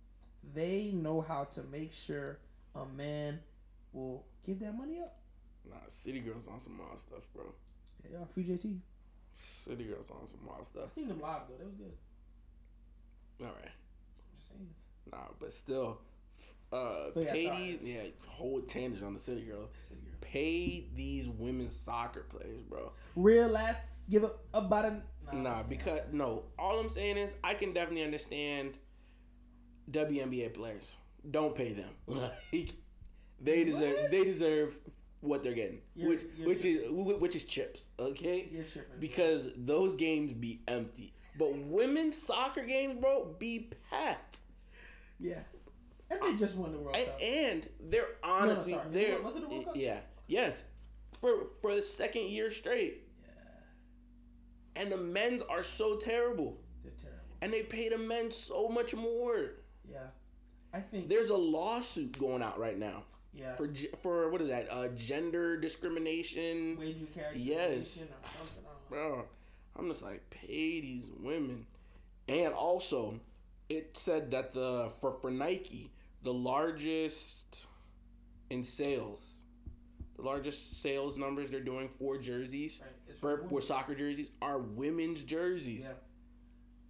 [0.54, 2.38] They know how to make sure
[2.74, 3.40] a man
[3.92, 5.18] will give that money up.
[5.68, 7.44] Nah, city girls on some wild stuff, bro.
[8.10, 8.78] Yeah, free JT.
[9.66, 10.84] City girls on some wild stuff.
[10.86, 11.56] I seen them live though.
[11.56, 11.92] That was good.
[13.40, 13.64] All right.
[13.64, 14.68] I'm just saying.
[15.12, 16.00] Nah, but still,
[16.72, 17.80] uh, But yeah, sorry.
[17.82, 19.70] Yeah, whole tangent on the city girls.
[19.88, 20.00] City
[20.32, 22.92] Pay these women soccer players, bro.
[23.16, 25.02] Real last, give it about a
[25.32, 26.44] Nah, because no.
[26.58, 28.74] All I'm saying is I can definitely understand
[29.90, 30.96] WNBA players.
[31.30, 31.90] Don't pay them.
[32.52, 32.74] Like
[33.40, 33.96] they deserve.
[34.00, 34.10] What?
[34.10, 34.76] They deserve
[35.20, 37.88] what they're getting, You're- which you're which is which is chips.
[37.98, 38.98] Okay, tripping.
[39.00, 41.12] because those games be empty.
[41.38, 44.38] But women's soccer games, bro, be packed.
[45.20, 45.40] yeah,
[46.10, 47.22] and they just won the World And, Cup.
[47.22, 48.86] and they're honestly sorry.
[48.90, 49.76] they're Was it World Cup?
[49.76, 49.98] yeah
[50.28, 50.62] yes
[51.20, 53.04] for for the second year straight.
[54.76, 56.56] And the men's are so terrible.
[56.84, 57.20] They're terrible.
[57.42, 59.54] and they pay the men so much more.
[59.90, 59.98] Yeah,
[60.72, 63.02] I think There's a lawsuit going out right now
[63.32, 63.54] yeah.
[63.54, 63.68] for
[64.02, 64.70] for what is that?
[64.70, 66.76] Uh, gender discrimination.
[66.78, 67.38] wage you carry.
[67.38, 67.70] Yes.
[67.70, 68.70] Or something, I don't know.
[68.88, 69.24] Bro,
[69.76, 71.66] I'm just like pay these women,
[72.28, 73.18] and also
[73.68, 75.90] it said that the for for Nike
[76.22, 77.66] the largest
[78.50, 79.20] in sales,
[80.18, 82.90] the largest sales numbers they're doing for jerseys Right.
[83.08, 85.84] It's for for soccer jerseys are women's jerseys.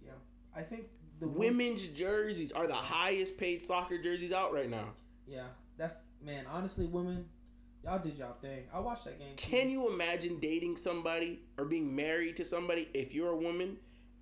[0.03, 0.07] Yeah.
[0.07, 0.11] Yeah.
[0.59, 0.85] I think
[1.19, 4.89] the wo- Women's jerseys are the highest paid soccer jerseys out right now.
[5.27, 5.43] Yeah,
[5.77, 6.45] that's man.
[6.51, 7.25] Honestly, women,
[7.83, 8.63] y'all did y'all thing.
[8.73, 9.35] I watched that game.
[9.35, 9.47] too.
[9.47, 13.77] Can you imagine dating somebody or being married to somebody if you're a woman,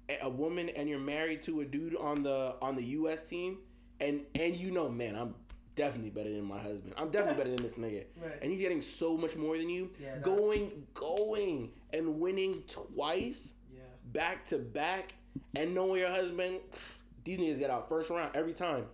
[0.09, 3.59] a- a woman and you're married to a dude on the on the US team
[4.01, 5.35] and and you know, man, I'm
[5.77, 6.93] definitely better than my husband.
[6.97, 8.03] I'm definitely better than this nigga.
[8.21, 8.37] Right.
[8.41, 9.91] And he's getting so much more than you.
[10.01, 13.79] Yeah, going going and winning twice Yeah.
[14.11, 15.13] back to back
[15.55, 16.59] and knowing your husband
[17.23, 18.85] these niggas get out first round every time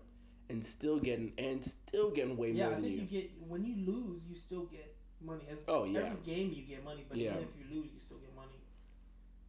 [0.50, 3.02] and still getting and still getting way Yeah, more I than think you.
[3.02, 5.44] you get when you lose, you still get money.
[5.50, 6.00] As Oh, yeah.
[6.02, 7.32] every game you get money, but Yeah.
[7.32, 8.60] even if you lose, you still get money.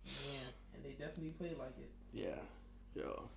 [0.05, 0.41] Yeah,
[0.75, 1.91] and they definitely play like it.
[2.13, 2.39] Yeah,
[2.95, 3.29] yo.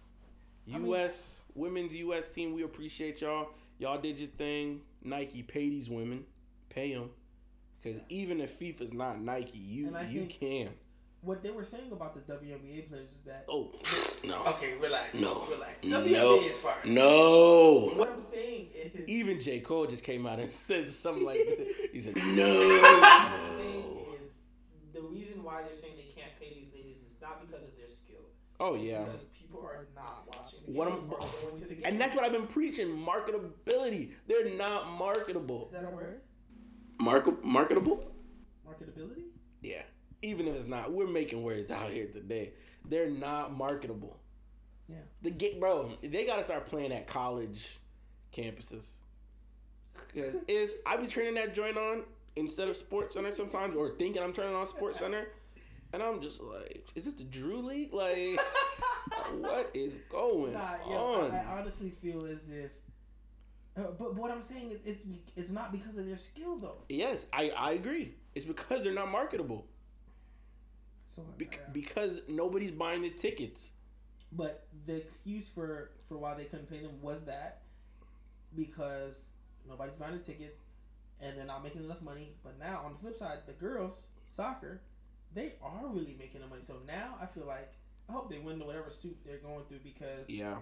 [0.72, 1.40] I mean- U.S.
[1.56, 2.34] women's U.S.
[2.34, 3.50] team, we appreciate y'all.
[3.80, 4.82] Y'all did your thing.
[5.04, 6.26] Nike, pay these women,
[6.70, 7.10] pay them,
[7.82, 10.70] because even if FIFA's not Nike, you you can.
[11.22, 13.72] What they were saying about the WNBA players is that Oh
[14.26, 15.46] no, okay, relax, No.
[15.50, 15.84] relax.
[15.84, 16.76] no, WNBA is fire.
[16.86, 17.92] no.
[17.96, 21.90] What I'm saying is, Even J Cole just came out and said something like that.
[21.92, 23.58] He said what I'm no.
[23.58, 23.84] saying
[24.22, 24.32] is
[24.94, 27.90] the reason why they're saying they can't pay these ladies is not because of their
[27.90, 28.22] skill.
[28.60, 29.04] Oh yeah.
[29.06, 29.22] Because
[29.58, 30.60] people are not watching.
[30.66, 31.84] The What I'm- going to the game.
[31.86, 32.88] And that's what I've been preaching.
[32.88, 34.14] Marketability.
[34.28, 35.68] They're not marketable.
[35.68, 36.22] is that a word?
[37.00, 38.12] Market marketable?
[38.68, 39.26] Marketability.
[39.62, 39.84] Yeah.
[40.22, 42.54] Even if it's not, we're making words out here today.
[42.86, 44.20] They're not marketable.
[44.88, 44.98] Yeah.
[45.22, 47.80] The get bro, they gotta start playing at college
[48.34, 48.88] campuses.
[50.16, 52.04] Cause is I be turning that joint on
[52.36, 55.28] instead of Sports Center sometimes, or thinking I'm turning on Sports Center,
[55.94, 57.94] and I'm just like, is this the Drew League?
[57.94, 58.40] Like,
[59.40, 61.32] what is going Nah, yo, on?
[61.32, 62.72] I, I honestly feel as if.
[63.78, 66.78] Uh, but what I'm saying is, it's it's not because of their skill though.
[66.90, 68.16] yes, I I agree.
[68.36, 69.68] It's because they're not marketable.
[71.06, 71.48] So, yeah.
[71.72, 73.70] because nobody's buying the tickets.
[74.32, 77.62] but the excuse for for why they couldn't pay them was that
[78.56, 79.18] because
[79.68, 80.58] nobody's buying the tickets
[81.22, 82.34] and they're not making enough money.
[82.44, 84.04] But now on the flip side, the girls
[84.36, 84.82] soccer,
[85.34, 86.62] they are really making the money.
[86.66, 87.74] So now I feel like
[88.10, 90.58] I hope they win whatever suit they're going through because Yeah.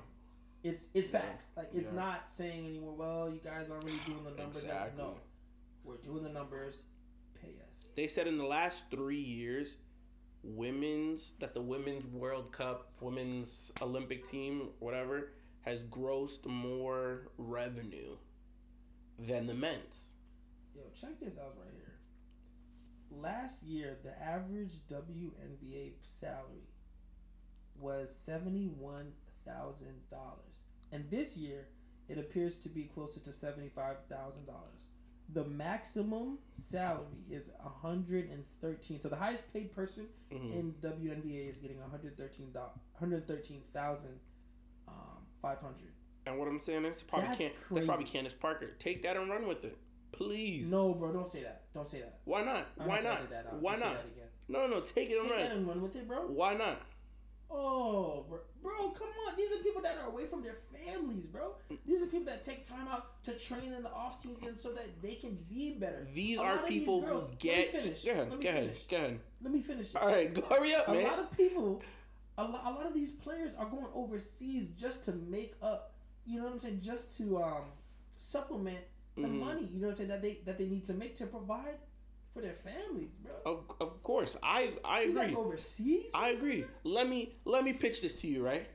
[0.63, 1.45] it's it's facts.
[1.55, 1.95] Like it's Yeah.
[1.99, 2.93] not saying anymore.
[2.95, 4.63] Well, you guys aren't really doing the numbers.
[4.63, 5.01] Exactly.
[5.03, 5.15] No,
[5.83, 6.81] we're doing the numbers.
[7.41, 7.87] Pay us.
[7.95, 9.77] They said in the last three years,
[10.43, 18.15] women's that the women's World Cup, women's Olympic team, whatever, has grossed more revenue
[19.17, 20.11] than the men's.
[20.75, 21.74] Yo, check this out right here.
[23.21, 26.69] Last year, the average WNBA salary
[27.79, 29.11] was seventy-one
[29.45, 30.59] thousand dollars,
[30.91, 31.67] and this year
[32.09, 34.89] it appears to be closer to seventy-five thousand dollars.
[35.33, 37.49] The maximum salary is
[37.81, 38.99] hundred and thirteen.
[38.99, 40.53] So the highest paid person Mhm.
[40.53, 44.19] in WNBA is getting one hundred thirteen dollars, hundred thirteen thousand
[44.87, 45.91] um, five hundred.
[46.27, 47.55] And what I'm saying is probably That's can't.
[47.55, 47.75] crazy.
[47.75, 48.71] That's probably Candace Parker.
[48.79, 49.77] Take that and run with it,
[50.17, 50.71] please.
[50.71, 51.63] No, bro, don't say that.
[51.73, 52.19] Don't say that.
[52.25, 52.67] Why not?
[52.79, 53.19] I Why not?
[53.61, 53.97] Why Don't not?
[54.47, 55.57] No, no, take it and Take that run.
[55.57, 56.27] and run with it, bro.
[56.27, 56.79] Why not?
[57.49, 59.35] Oh, bro, bro, come on.
[59.37, 61.55] These are people that are away from their families, bro.
[61.85, 64.85] These are people that take time out to train in the off season so that
[65.01, 66.07] they can be better.
[66.13, 67.81] These A are of these people girls- who let me get.
[67.81, 68.03] finish.
[68.03, 68.29] Go ahead.
[68.29, 68.63] Let me Go ahead.
[68.65, 68.83] finish.
[68.87, 69.19] Go ahead.
[69.43, 69.87] Let me finish.
[69.87, 69.95] This.
[69.95, 71.03] All right, go hurry up, a man.
[71.03, 71.81] lot of people,
[72.37, 75.93] a lot, a lot of these players are going overseas just to make up.
[76.25, 76.81] You know what I'm saying?
[76.81, 77.61] Just to um
[78.17, 78.79] supplement
[79.15, 79.39] the Mhm.
[79.39, 79.65] money.
[79.65, 81.77] You know what I'm saying that they that they need to make to provide
[82.33, 83.33] for their families, bro.
[83.45, 85.35] Of, of course, I I you agree.
[85.35, 86.11] overseas.
[86.13, 86.65] I agree.
[86.83, 88.67] Let me let me pitch this to you, right?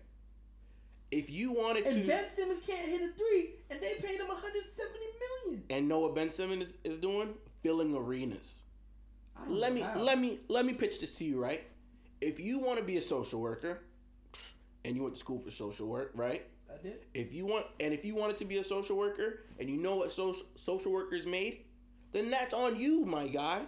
[1.11, 4.29] If you wanted And to, Ben Simmons can't hit a three, and they paid him
[4.29, 5.07] 170
[5.45, 5.65] million.
[5.69, 8.63] and know what Ben Simmons is, is doing, filling arenas.
[9.49, 9.99] Let me how.
[10.01, 11.65] let me let me pitch this to you, right?
[12.21, 13.81] If you want to be a social worker,
[14.85, 16.47] and you went to school for social work, right?
[16.73, 16.99] I did.
[17.15, 19.97] If you want, and if you wanted to be a social worker, and you know
[19.97, 21.65] what social social workers made,
[22.13, 23.63] then that's on you, my guy.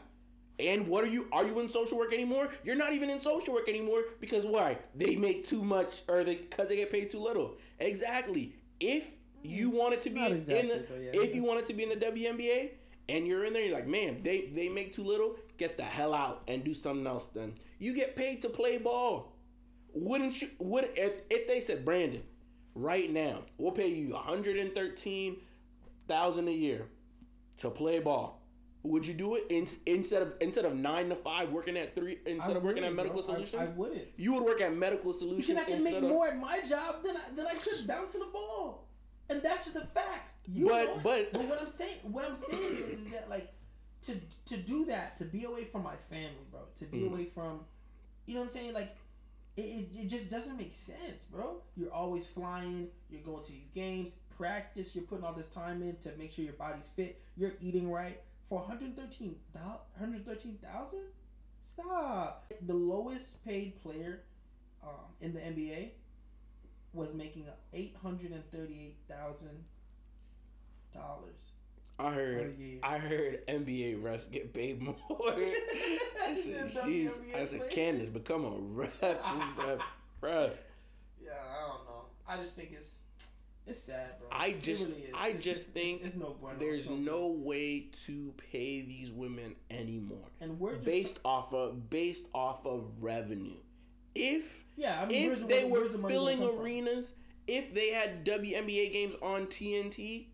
[0.58, 1.26] And what are you?
[1.32, 2.48] Are you in social work anymore?
[2.62, 4.78] You're not even in social work anymore because why?
[4.94, 7.56] They make too much, or they because they get paid too little.
[7.78, 8.54] Exactly.
[8.78, 11.88] If you wanted to be Not in the, yeah, if you wanted to be in
[11.88, 12.70] the WNBA,
[13.08, 15.36] and you're in there, you're like, man, they they make too little.
[15.58, 17.28] Get the hell out and do something else.
[17.28, 19.32] Then you get paid to play ball.
[19.94, 20.48] Wouldn't you?
[20.58, 22.22] Would if if they said Brandon,
[22.74, 25.36] right now, we'll pay you one hundred and thirteen
[26.08, 26.86] thousand a year
[27.58, 28.40] to play ball.
[28.84, 32.18] Would you do it in, instead of instead of nine to five, working at three
[32.26, 33.34] instead I of working at medical bro.
[33.34, 33.70] Solutions?
[33.70, 34.08] I, wouldn't.
[34.16, 36.02] you would work at medical solutions Because I can make of.
[36.02, 38.88] more at my job than I, than I could bouncing the ball,
[39.30, 40.32] and that's just a fact.
[40.48, 42.60] You But- but- but what I'm saying, what I'm saying
[42.90, 43.52] is, is that like
[44.06, 44.16] to
[44.46, 47.12] to do that, to be away from my family, bro, to be Mm.
[47.12, 47.60] away from,
[48.26, 48.96] you know what I'm saying, like.
[49.56, 51.62] It, it, it just doesn't make sense, bro.
[51.76, 52.88] You're always flying.
[53.10, 54.94] You're going to these games, practice.
[54.94, 57.20] You're putting all this time in to make sure your body's fit.
[57.36, 60.98] You're eating right for 113 113,000.
[61.64, 62.52] Stop.
[62.66, 64.22] The lowest paid player
[64.82, 64.90] um,
[65.20, 65.90] in the NBA
[66.92, 69.64] was making eight hundred and thirty-eight thousand
[70.92, 71.52] dollars.
[71.98, 72.54] I heard.
[72.58, 72.78] Oh, yeah.
[72.82, 74.96] I heard NBA refs get paid more.
[75.08, 79.80] I said, "Jeez." I said, "Candace, become a ref, ref,
[80.20, 80.58] ref."
[81.24, 82.04] Yeah, I don't know.
[82.28, 82.96] I just think it's
[83.66, 84.28] it's sad, bro.
[84.32, 85.04] I just- really.
[85.14, 86.58] I It's- just it's- think it's, no bueno.
[86.58, 92.26] There's no way to pay these women anymore and we're just based off of based
[92.34, 93.54] off of revenue.
[94.16, 95.00] If yeah.
[95.00, 96.62] I mean, if the they were the filling gonna from?
[96.62, 97.12] arenas,
[97.46, 100.26] if they had WNBA games on TNT,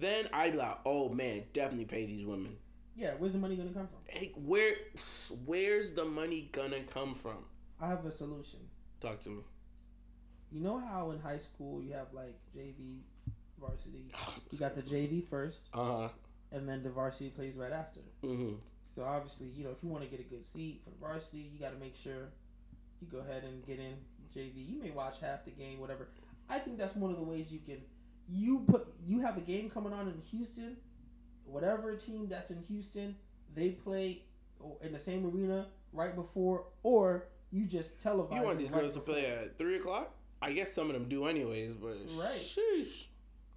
[0.00, 2.56] then I'd be like, oh man, definitely pay these women.
[2.96, 3.98] Yeah, where's the money gonna come from?
[4.06, 4.74] Hey, where,
[5.46, 7.38] where's the money gonna come from?
[7.80, 8.60] I have a solution.
[9.00, 9.42] Talk to me.
[10.50, 12.98] You know how in high school you have like JV,
[13.58, 14.10] varsity.
[14.50, 16.08] You got the JV first, Uh huh.
[16.52, 18.00] and then the varsity plays right after.
[18.22, 18.54] Mm-hmm.
[18.94, 21.38] So obviously, you know, if you want to get a good seat for the varsity,
[21.38, 22.28] you got to make sure
[23.00, 23.94] you go ahead and get in
[24.36, 24.68] JV.
[24.68, 26.08] You may watch half the game, whatever.
[26.50, 27.78] I think that's one of the ways you can.
[28.34, 30.76] You put you have a game coming on in Houston,
[31.44, 33.14] whatever team that's in Houston,
[33.54, 34.22] they play
[34.80, 38.34] in the same arena right before, or you just televise.
[38.36, 40.14] You want these right girls to play at three o'clock?
[40.40, 41.74] I guess some of them do, anyways.
[41.74, 42.40] But Right.
[42.40, 43.04] sheesh.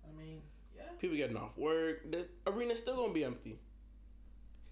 [0.04, 0.42] I mean,
[0.76, 0.84] yeah.
[1.00, 2.12] people getting off work.
[2.12, 3.58] The arena's still gonna be empty.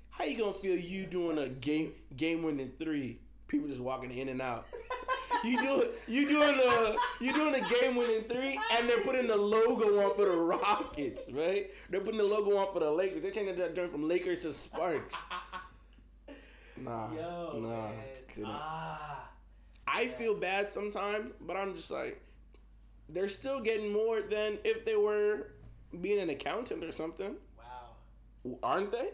[0.09, 3.19] How you gonna feel you doing a game game winning three?
[3.47, 4.67] People just walking in and out.
[5.43, 9.35] You do you doing a you doing a game winning three, and they're putting the
[9.35, 11.69] logo on for the Rockets, right?
[11.89, 13.21] They're putting the logo on for the Lakers.
[13.23, 15.15] They're changing that joint from Lakers to Sparks.
[16.77, 17.93] Nah, Yo, nah, man.
[18.27, 18.49] couldn't.
[18.49, 19.29] Ah.
[19.87, 22.21] I feel bad sometimes, but I'm just like,
[23.09, 25.51] they're still getting more than if they were
[26.01, 28.55] being an accountant or something, Wow.
[28.63, 29.09] aren't they?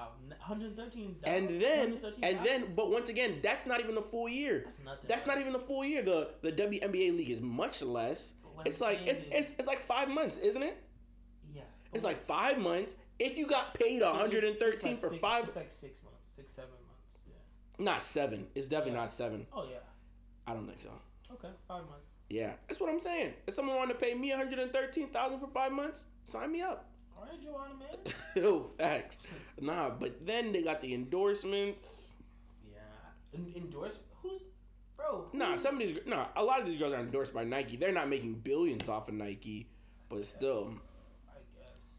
[0.00, 0.08] Wow.
[0.46, 1.16] 113.
[1.24, 4.62] Uh, and then, and then, but once again, that's not even the full year.
[4.64, 5.04] That's nothing.
[5.06, 6.02] That's not even the full year.
[6.02, 8.32] The the WNBA league is much less.
[8.64, 10.82] It's I'm like it's, it's it's like five months, isn't it?
[11.54, 11.62] Yeah.
[11.92, 12.96] It's like five months.
[13.18, 16.50] If you got paid It's 113 like for six- five, It's like six months, six
[16.52, 17.16] seven months.
[17.28, 17.84] Yeah.
[17.84, 18.46] not seven.
[18.54, 19.00] It's definitely Yeah.
[19.00, 19.46] not seven.
[19.52, 19.78] Oh yeah.
[20.46, 20.90] I don't think so.
[21.32, 22.08] Okay, five months.
[22.28, 23.34] Yeah, that's what I'm saying.
[23.46, 26.89] If someone wanted to pay me 113,000 for five months, sign me up.
[27.20, 28.14] All right, Joanna, man.
[28.44, 29.18] Yo, facts.
[29.60, 32.08] Nah, but then they got the endorsements.
[32.72, 32.80] yeah.
[33.34, 34.40] En- endorse who's,
[34.96, 35.26] bro?
[35.34, 37.76] Nah, some of these, nah, a lot of these girls are endorsed by Nike.
[37.76, 39.66] They're not making billions off of Nike,
[40.08, 40.72] but still,
[41.28, 41.98] I guess.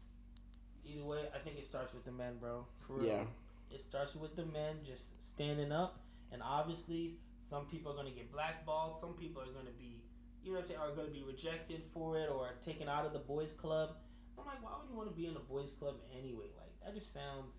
[0.84, 2.66] Either way, I think it starts with the men, bro.
[2.86, 3.06] For real.
[3.06, 3.22] yeah.
[3.70, 6.00] It starts with the men just standing up,
[6.32, 7.12] and obviously,
[7.48, 8.96] some people are gonna get blackballed.
[9.00, 10.02] Some people are gonna be,
[10.42, 13.12] you know, what I'm saying, are gonna be rejected for it or taken out of
[13.12, 13.94] the boys' club.
[14.38, 16.46] I'm like, why would you want to be in a boys' club anyway?
[16.58, 17.52] Like that just sounds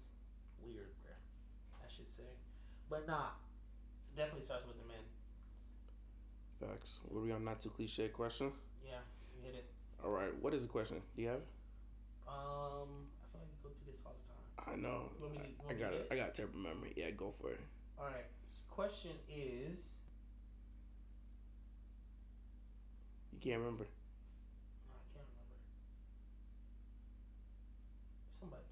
[0.62, 1.14] weird, bro.
[1.80, 2.28] I should say,
[2.90, 3.32] but nah,
[4.16, 5.04] definitely starts with the men.
[6.60, 7.00] Facts.
[7.08, 7.44] What are we on?
[7.44, 8.52] Not too cliche question.
[8.84, 9.00] Yeah,
[9.36, 9.66] you hit it.
[10.04, 10.32] All right.
[10.42, 11.02] What is the question?
[11.16, 11.38] Do you have?
[11.40, 11.48] it?
[12.28, 14.74] Um, I feel like we go through this all the time.
[14.74, 15.10] I know.
[15.20, 16.08] You want me to- I, I want me to got it.
[16.12, 16.94] I got terrible memory.
[16.96, 17.60] Yeah, go for it.
[18.00, 18.26] All right.
[18.70, 19.94] Question is,
[23.34, 23.84] You can't remember.
[23.84, 25.60] no, I can't remember.
[28.32, 28.64] Something about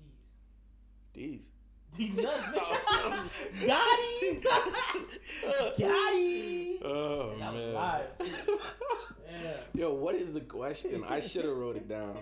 [1.13, 1.51] these.
[1.97, 2.13] These.
[2.15, 2.47] Nuts,
[3.61, 4.43] nigga.
[5.79, 6.77] Got him.
[6.83, 7.73] Oh And man.
[7.73, 8.09] live.
[8.19, 9.51] Yeah.
[9.75, 11.03] Yo, what is the question?
[11.07, 12.17] I should have wrote it down.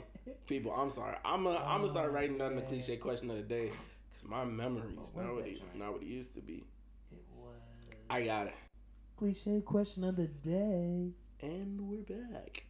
[0.48, 1.16] People, I'm sorry.
[1.24, 3.66] I'm a, I'm gonna start Oh, writing down the cliche question of the day
[4.12, 6.66] because my memory's not what it, not what it used to be.
[7.12, 7.56] It was.
[8.10, 8.56] I got it.
[9.18, 11.12] Cliche question of the day.
[11.42, 12.66] And we're back.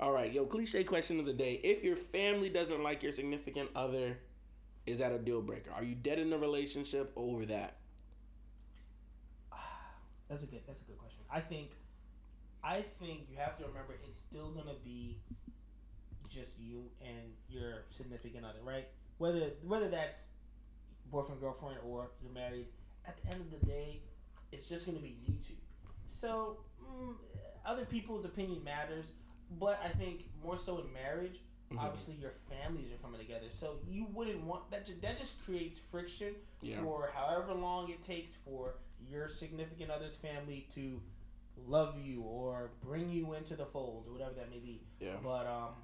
[0.00, 1.60] All right, yo, cliche question of the day.
[1.62, 4.18] If your family doesn't like your significant other,
[4.88, 5.70] is that a deal breaker?
[5.72, 7.76] Are you dead in the relationship over that?
[10.28, 10.60] That's a good.
[10.66, 11.20] That's a good question.
[11.30, 11.70] I think.
[12.62, 15.18] I think you have to remember it's still gonna be
[16.28, 18.86] just you and your significant other, right?
[19.18, 20.16] Whether whether that's
[21.10, 22.66] boyfriend girlfriend or you're married.
[23.06, 24.02] At the end of the day,
[24.52, 25.54] it's just gonna be you two.
[26.06, 27.14] So mm,
[27.64, 29.12] other people's opinion matters.
[29.58, 31.40] but I think more so in marriage,
[31.70, 31.78] Mhm.
[31.78, 34.86] obviously your families are coming together, so you wouldn't want that.
[34.86, 36.82] Just, that just creates friction Yeah.
[36.82, 38.74] for however long it takes for
[39.06, 41.00] your significant other's family to
[41.66, 44.80] love you or bring you into the fold or whatever that may be.
[45.00, 45.16] Yeah.
[45.22, 45.74] But um,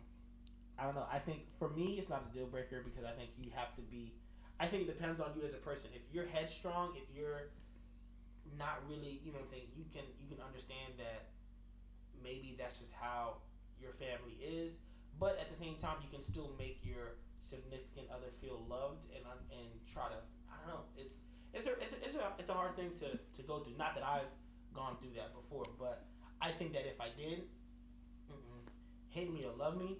[0.78, 1.07] I don't know.
[1.11, 3.82] I think for me, it's not a deal breaker because I think you have to
[3.82, 4.14] be.
[4.59, 5.91] I think it depends on you as a person.
[5.95, 7.51] If you're headstrong, if you're
[8.57, 11.26] not really, you know, what I'm saying you can you can understand that
[12.22, 13.39] maybe that's just how
[13.80, 14.78] your family is.
[15.18, 19.24] But at the same time, you can still make your significant other feel loved and
[19.52, 20.18] and try to.
[20.50, 20.84] I don't know.
[20.96, 21.10] It's
[21.52, 23.76] it's a it's a, it's a, it's a hard thing to, to go through.
[23.78, 24.32] Not that I've
[24.74, 26.04] gone through that before, but
[26.40, 27.44] I think that if I did,
[29.14, 29.96] hate me or love me,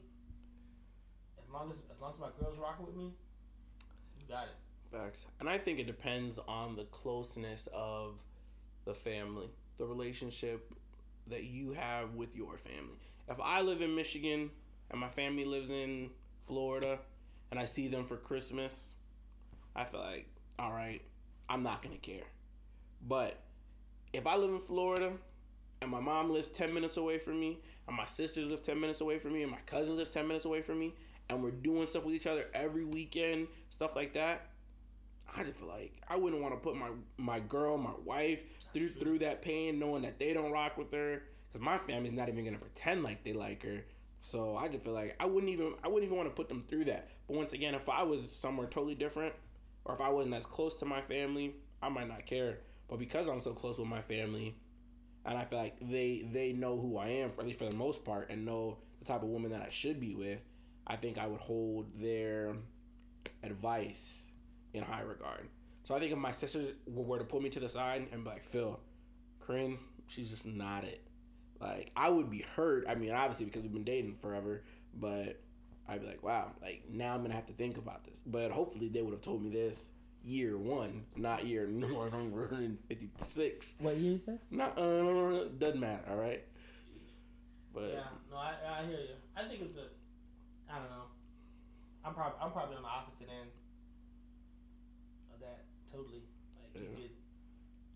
[1.39, 3.13] as long as as long as my girl's rocking with me,
[4.19, 4.57] you got it.
[4.91, 5.25] Facts.
[5.41, 8.19] And I think it depends on the closeness of
[8.85, 9.49] the family,
[9.79, 10.73] the relationship
[11.29, 12.99] that you have with your family.
[13.29, 14.51] If I live in Michigan
[14.91, 16.11] and my family lives in
[16.47, 16.99] Florida
[17.51, 18.95] and I see them for Christmas,
[19.75, 20.29] I feel like,
[20.59, 21.03] all right,
[21.49, 22.25] I'm not to care.
[23.07, 23.41] But
[24.13, 25.13] if I live in Florida
[25.83, 29.01] and my mom lives 10 minutes away from me and my sisters live 10 minutes
[29.01, 30.95] away from me and my cousins live 10 minutes away from me
[31.29, 34.51] and we're doing stuff with each other every weekend, stuff like that,
[35.37, 38.91] I just feel like I wouldn't want to put my my girl, my wife through
[38.91, 41.23] through that pain, knowing that they don't rock with her,
[41.53, 43.85] because my family's not even gonna pretend like they like her.
[44.31, 46.65] So I just feel like I wouldn't even I wouldn't even want to put them
[46.69, 47.09] through that.
[47.29, 49.35] But once again, if I was somewhere totally different,
[49.85, 52.59] or if I wasn't as close to my family, I might not care.
[52.89, 54.57] But because I'm so close with my family,
[55.27, 58.05] and I feel like they they know who I am, at least for the most
[58.05, 60.41] part, and know the type of woman that I should be with,
[60.87, 62.55] I think I would hold their
[63.43, 64.15] advice
[64.73, 65.49] in high regard.
[65.85, 68.31] So I think if my sisters were to pull me to the side and be
[68.31, 68.81] like, Phil,
[69.39, 71.03] Corinne, she's just not it.
[71.61, 72.87] Like I would be hurt.
[72.89, 74.63] I mean, obviously because we've been dating forever,
[74.99, 75.41] but
[75.89, 78.21] I'd be like, wow, like now I'm gonna have to think about this.
[78.27, 79.89] But hopefully they would have told me this
[80.25, 83.75] year one, not year 156.
[83.79, 84.39] What year you said?
[84.51, 86.03] Not uh, doesn't matter.
[86.11, 86.43] All right.
[87.73, 89.15] But Yeah, no, I, I hear you.
[89.37, 89.83] I think it's a,
[90.71, 91.07] I don't know.
[92.05, 93.51] I'm probably I'm probably on the opposite end
[95.35, 95.65] of that.
[95.93, 96.23] Totally.
[96.61, 97.11] Like you could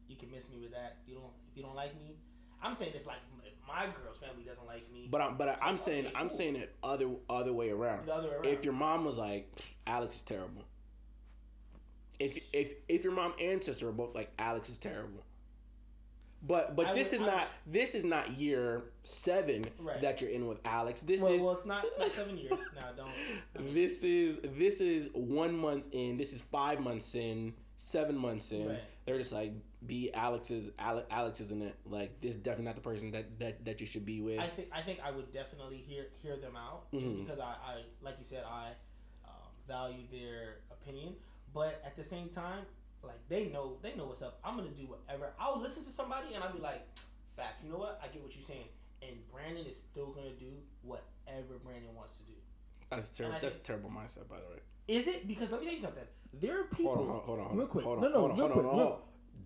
[0.09, 0.97] you can miss me with that.
[1.03, 2.17] If you don't if you don't like me,
[2.63, 3.38] I'm saying if like if
[3.69, 6.37] my girl's family doesn't like me, but I'm but I, I'm saying Okay, I'm cool.
[6.39, 8.07] saying it other other way around.
[8.07, 8.47] the other way around.
[8.47, 9.49] if your mom was like
[9.87, 10.65] Alex is terrible.
[12.19, 15.23] If if if your mom and sister are both like Alex is terrible.
[16.41, 20.01] But but I this would- is I not this is not year seven Right.
[20.03, 21.01] that you're in with Alex.
[21.01, 22.91] This well, is well, it's not it's not seven years now.
[22.97, 23.11] Don't.
[23.57, 26.17] I mean, this is this is one month in.
[26.17, 27.55] This is five months in.
[27.77, 28.69] Seven months in.
[28.69, 28.81] Right.
[29.07, 29.53] They're just like
[29.87, 31.77] be Alex's Alex, Alex isn't it?
[31.87, 34.39] Like this is definitely not the person that that, that you should be with.
[34.41, 37.25] I think I think I would definitely hear hear them out just Mhm.
[37.25, 38.71] because I, I like you said I
[39.25, 41.15] um, value their opinion,
[41.55, 42.65] but at the same time,
[43.03, 44.41] like they know they know what's up.
[44.45, 45.33] I'm gonna do whatever.
[45.39, 46.85] I'll listen to somebody and I'll be like,
[47.37, 47.63] fact.
[47.65, 48.01] You know what?
[48.03, 48.67] I get what you're saying.
[49.01, 50.51] And Brandon is still gonna do
[50.83, 52.33] whatever Brandon wants to do.
[52.91, 53.35] that's terrible.
[53.41, 54.61] That's a think- terrible mindset, by the way.
[54.89, 55.29] Is it?
[55.29, 56.05] Because let me tell you something.
[56.33, 56.97] There are people.
[56.97, 57.85] Hold on, hold on, hold on, real quick.
[57.85, 58.67] Hold on, no, no, hold on, real hold quick.
[58.67, 58.99] on, hold on.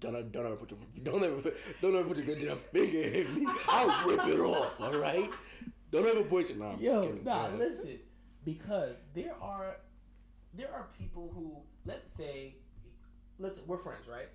[0.02, 2.66] Don't ever, don't ever put your don't ever put, don't ever put your good enough
[2.66, 3.46] finger in me.
[3.68, 4.80] I'll rip it off.
[4.80, 5.30] All right.
[5.92, 6.66] Don't ever put your.
[6.66, 8.00] I'm Yo, nah, listen.
[8.44, 9.76] Because there are
[10.54, 12.56] there are people who let's say
[13.38, 14.28] let's we're friends, right?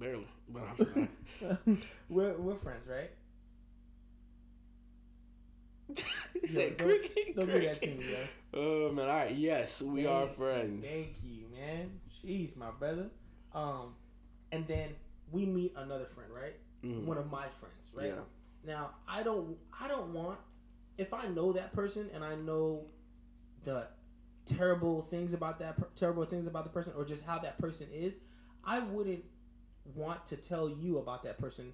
[0.00, 1.08] Barely, but I'm
[2.08, 3.10] we're we're friends, right?
[6.50, 8.16] Yo, don't, "Cricket, don't do that to me, yo.
[8.54, 9.32] Oh man, all right.
[9.32, 10.84] Yes, we are friends.
[10.84, 12.00] Thank you, man.
[12.24, 13.10] Jeez, my brother.
[13.54, 13.94] Um,
[14.52, 14.90] and then
[15.32, 16.54] we meet another friend, right?
[16.84, 17.04] Mhm.
[17.06, 18.06] One of my friends, right?
[18.14, 18.20] Yeah.
[18.64, 20.38] Now I don't I don't want
[20.98, 22.86] if I know that person and I know
[23.64, 23.88] the
[24.44, 27.88] terrible things about that per- terrible things about the person or just how that person
[27.92, 28.18] is,
[28.64, 29.24] I wouldn't
[29.94, 31.72] want to tell you about that person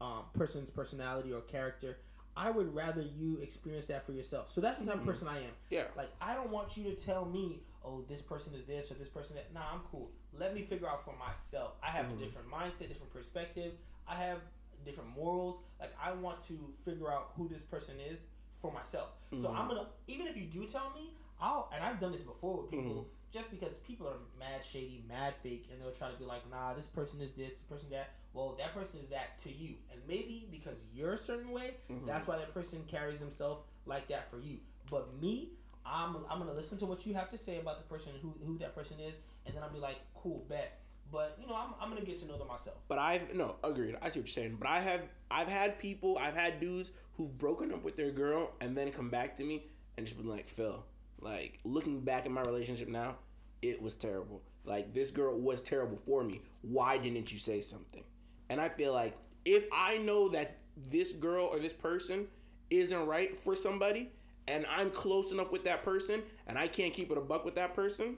[0.00, 1.98] um, person's personality or character.
[2.36, 4.48] I would rather you experience that for yourself.
[4.52, 5.00] So that's the type Mhm.
[5.00, 5.50] of person I am.
[5.70, 5.86] Yeah.
[5.96, 9.08] Like I don't want you to tell me, oh, this person is this or this
[9.08, 9.52] person that.
[9.54, 10.10] Nah, I'm cool.
[10.32, 11.72] Let me figure out for myself.
[11.82, 12.16] I have Mhm.
[12.16, 13.72] a different mindset, different perspective.
[14.06, 14.40] I have
[14.84, 15.58] different morals.
[15.80, 18.20] Like I want to figure out who this person is
[18.60, 19.10] for myself.
[19.32, 19.56] So Mhm.
[19.56, 22.70] I'm gonna even if you do tell me, I'll and I've done this before with
[22.70, 23.04] people.
[23.04, 23.06] Mhm.
[23.30, 26.72] Just because people are mad shady, mad fake, and they'll try to be like, nah,
[26.72, 28.10] this person is this, this person that.
[28.34, 32.06] Well, that person is that to you, and maybe because you're a certain way, Mhm.
[32.06, 34.60] that's why that person carries himself like that for you.
[34.90, 35.52] But me,
[35.90, 38.58] I'm I'm gonna listen to what you have to say about the person who who
[38.58, 39.16] that person is,
[39.46, 40.80] and then I'll be like, cool, bet.
[41.10, 42.76] But you know, I'm, I'm gonna get to know them myself.
[42.88, 43.96] But I've no agreed.
[44.02, 44.56] I see what you're saying.
[44.60, 48.52] But I have I've had people I've had dudes who've broken up with their girl
[48.60, 49.66] and then come back to me
[49.96, 50.84] and just been like Phil,
[51.20, 53.16] like looking back at my relationship now,
[53.62, 54.42] it was terrible.
[54.64, 56.42] Like this girl was terrible for me.
[56.62, 58.04] Why didn't you say something?
[58.50, 60.58] And I feel like if I know that
[60.90, 62.28] this girl or this person
[62.70, 64.10] isn't right for somebody
[64.48, 67.54] and I'm close enough with that person and I can't keep it a buck with
[67.56, 68.16] that person,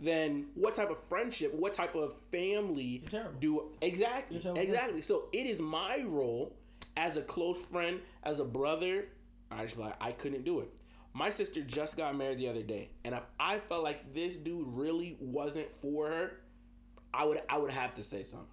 [0.00, 3.02] then what type of friendship, what type of family
[3.40, 5.02] do exactly exactly.
[5.02, 6.54] So it is my role
[6.96, 9.06] as a close friend, as a brother.
[9.50, 10.68] I just like I couldn't do it.
[11.14, 14.68] My sister just got married the other day, and if I felt like this dude
[14.68, 16.32] really wasn't for her,
[17.12, 18.46] I would I would have to say something.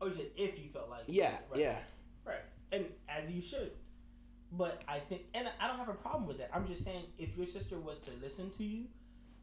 [0.00, 1.04] Oh, you said if you felt like.
[1.06, 1.60] Yeah, was, right.
[1.60, 1.78] yeah.
[2.24, 2.42] Right.
[2.72, 3.70] And as you should.
[4.56, 6.50] But I think, and I don't have a problem with that.
[6.54, 8.84] I'm just saying, if your sister was to listen to you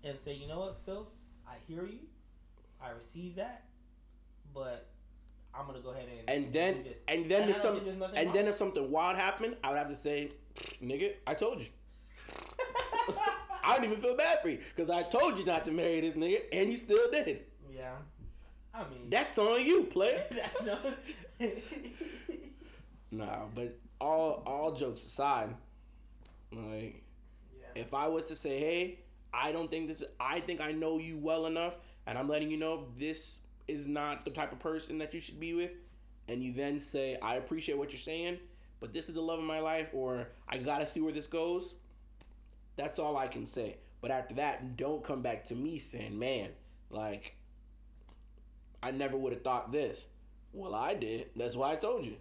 [0.03, 1.07] and say, you know what, Phil,
[1.47, 1.99] I hear you,
[2.81, 3.63] I receive that,
[4.53, 4.87] but
[5.53, 6.99] I'm gonna go ahead and And then do this.
[7.07, 9.89] and then I if some and wrong then if something wild happened, I would have
[9.89, 10.29] to say,
[10.81, 11.67] nigga, I told you.
[13.63, 16.15] I don't even feel bad for you because I told you not to marry this
[16.15, 17.41] nigga, and he still did.
[17.73, 17.91] yeah.
[18.73, 20.23] I mean, That's on you, player.
[20.31, 20.79] that's not.
[23.13, 25.53] Nah, but all all jokes aside,
[26.51, 27.03] like
[27.53, 27.67] yeah.
[27.81, 28.99] if I was to say, hey,
[29.33, 30.03] I don't think this.
[30.19, 31.77] I think I know you well enough,
[32.07, 35.39] and I'm letting you know this is not the type of person that you should
[35.39, 35.71] be with,
[36.27, 38.39] and you then say, I appreciate what you're saying,
[38.79, 41.75] but this is the love of my life, or I gotta see where this goes.
[42.75, 43.77] That's all I can say.
[44.01, 46.49] But after that, don't come back to me saying, man,
[46.89, 47.35] like,
[48.81, 50.07] I never would have thought this.
[50.53, 51.29] Well, I did.
[51.35, 52.15] That's why I told you.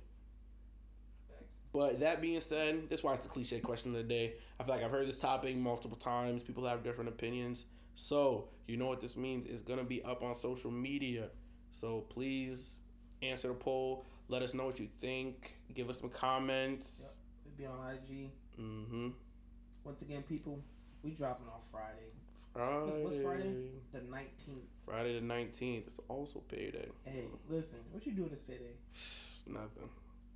[1.72, 4.34] But that being said, that's why it's the cliche question of the day.
[4.58, 6.42] I feel like I've heard this topic multiple times.
[6.42, 7.64] People have different opinions.
[7.94, 9.46] So, you know what this means?
[9.48, 11.28] It's going to be up on social media.
[11.72, 12.72] So, please
[13.22, 14.04] answer the poll.
[14.28, 15.54] Let us know what you think.
[15.74, 17.00] Give us some comments.
[17.02, 17.10] Yep.
[17.46, 18.30] It'd be on IG.
[18.60, 19.08] Mm-hmm.
[19.84, 20.60] Once again, people,
[21.02, 22.12] we dropping on Friday,
[22.52, 23.02] Friday.
[23.02, 23.70] what's Friday?
[23.92, 24.66] the 19th.
[24.84, 25.86] Friday the 19th.
[25.86, 26.88] It's also payday.
[27.04, 28.74] Hey, listen, what you doing this payday?
[29.46, 29.88] Nothing.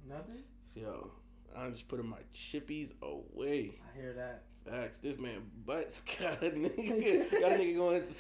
[0.09, 0.43] Nothing.
[0.74, 1.11] Yo,
[1.57, 3.72] I'm just putting my chippies away.
[3.82, 4.42] I hear that.
[4.64, 4.98] Facts.
[4.98, 8.14] This man butts got a nigga, got nigga going to,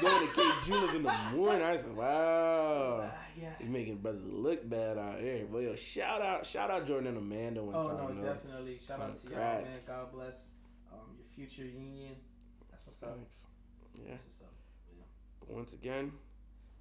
[0.00, 1.62] going to Kay Jewelers in the morning.
[1.62, 3.00] I said, wow.
[3.04, 3.50] Ah, yeah.
[3.60, 5.46] You making brothers look bad out here.
[5.50, 7.96] But yo, shout out, shout out Jordan and Amanda one Oh time.
[8.00, 8.32] Oh, no, though.
[8.32, 8.78] definitely.
[8.84, 9.66] Shout out to y'all, man.
[9.86, 10.48] God bless
[10.92, 12.16] um, your future union.
[12.70, 13.14] That's what's up.
[13.14, 13.46] Thanks.
[13.94, 14.10] Yeah.
[14.10, 14.54] That's what's up.
[14.96, 15.04] Yeah.
[15.40, 16.12] But once again,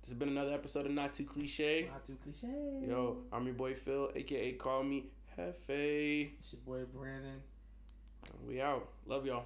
[0.01, 1.87] this has been another episode of Not Too Cliche.
[1.91, 2.47] Not too cliche.
[2.81, 5.05] Yo, I'm your boy Phil, aka Call Me
[5.37, 6.31] Hefe.
[6.39, 7.41] It's your boy Brandon.
[8.47, 8.87] We out.
[9.05, 9.45] Love y'all.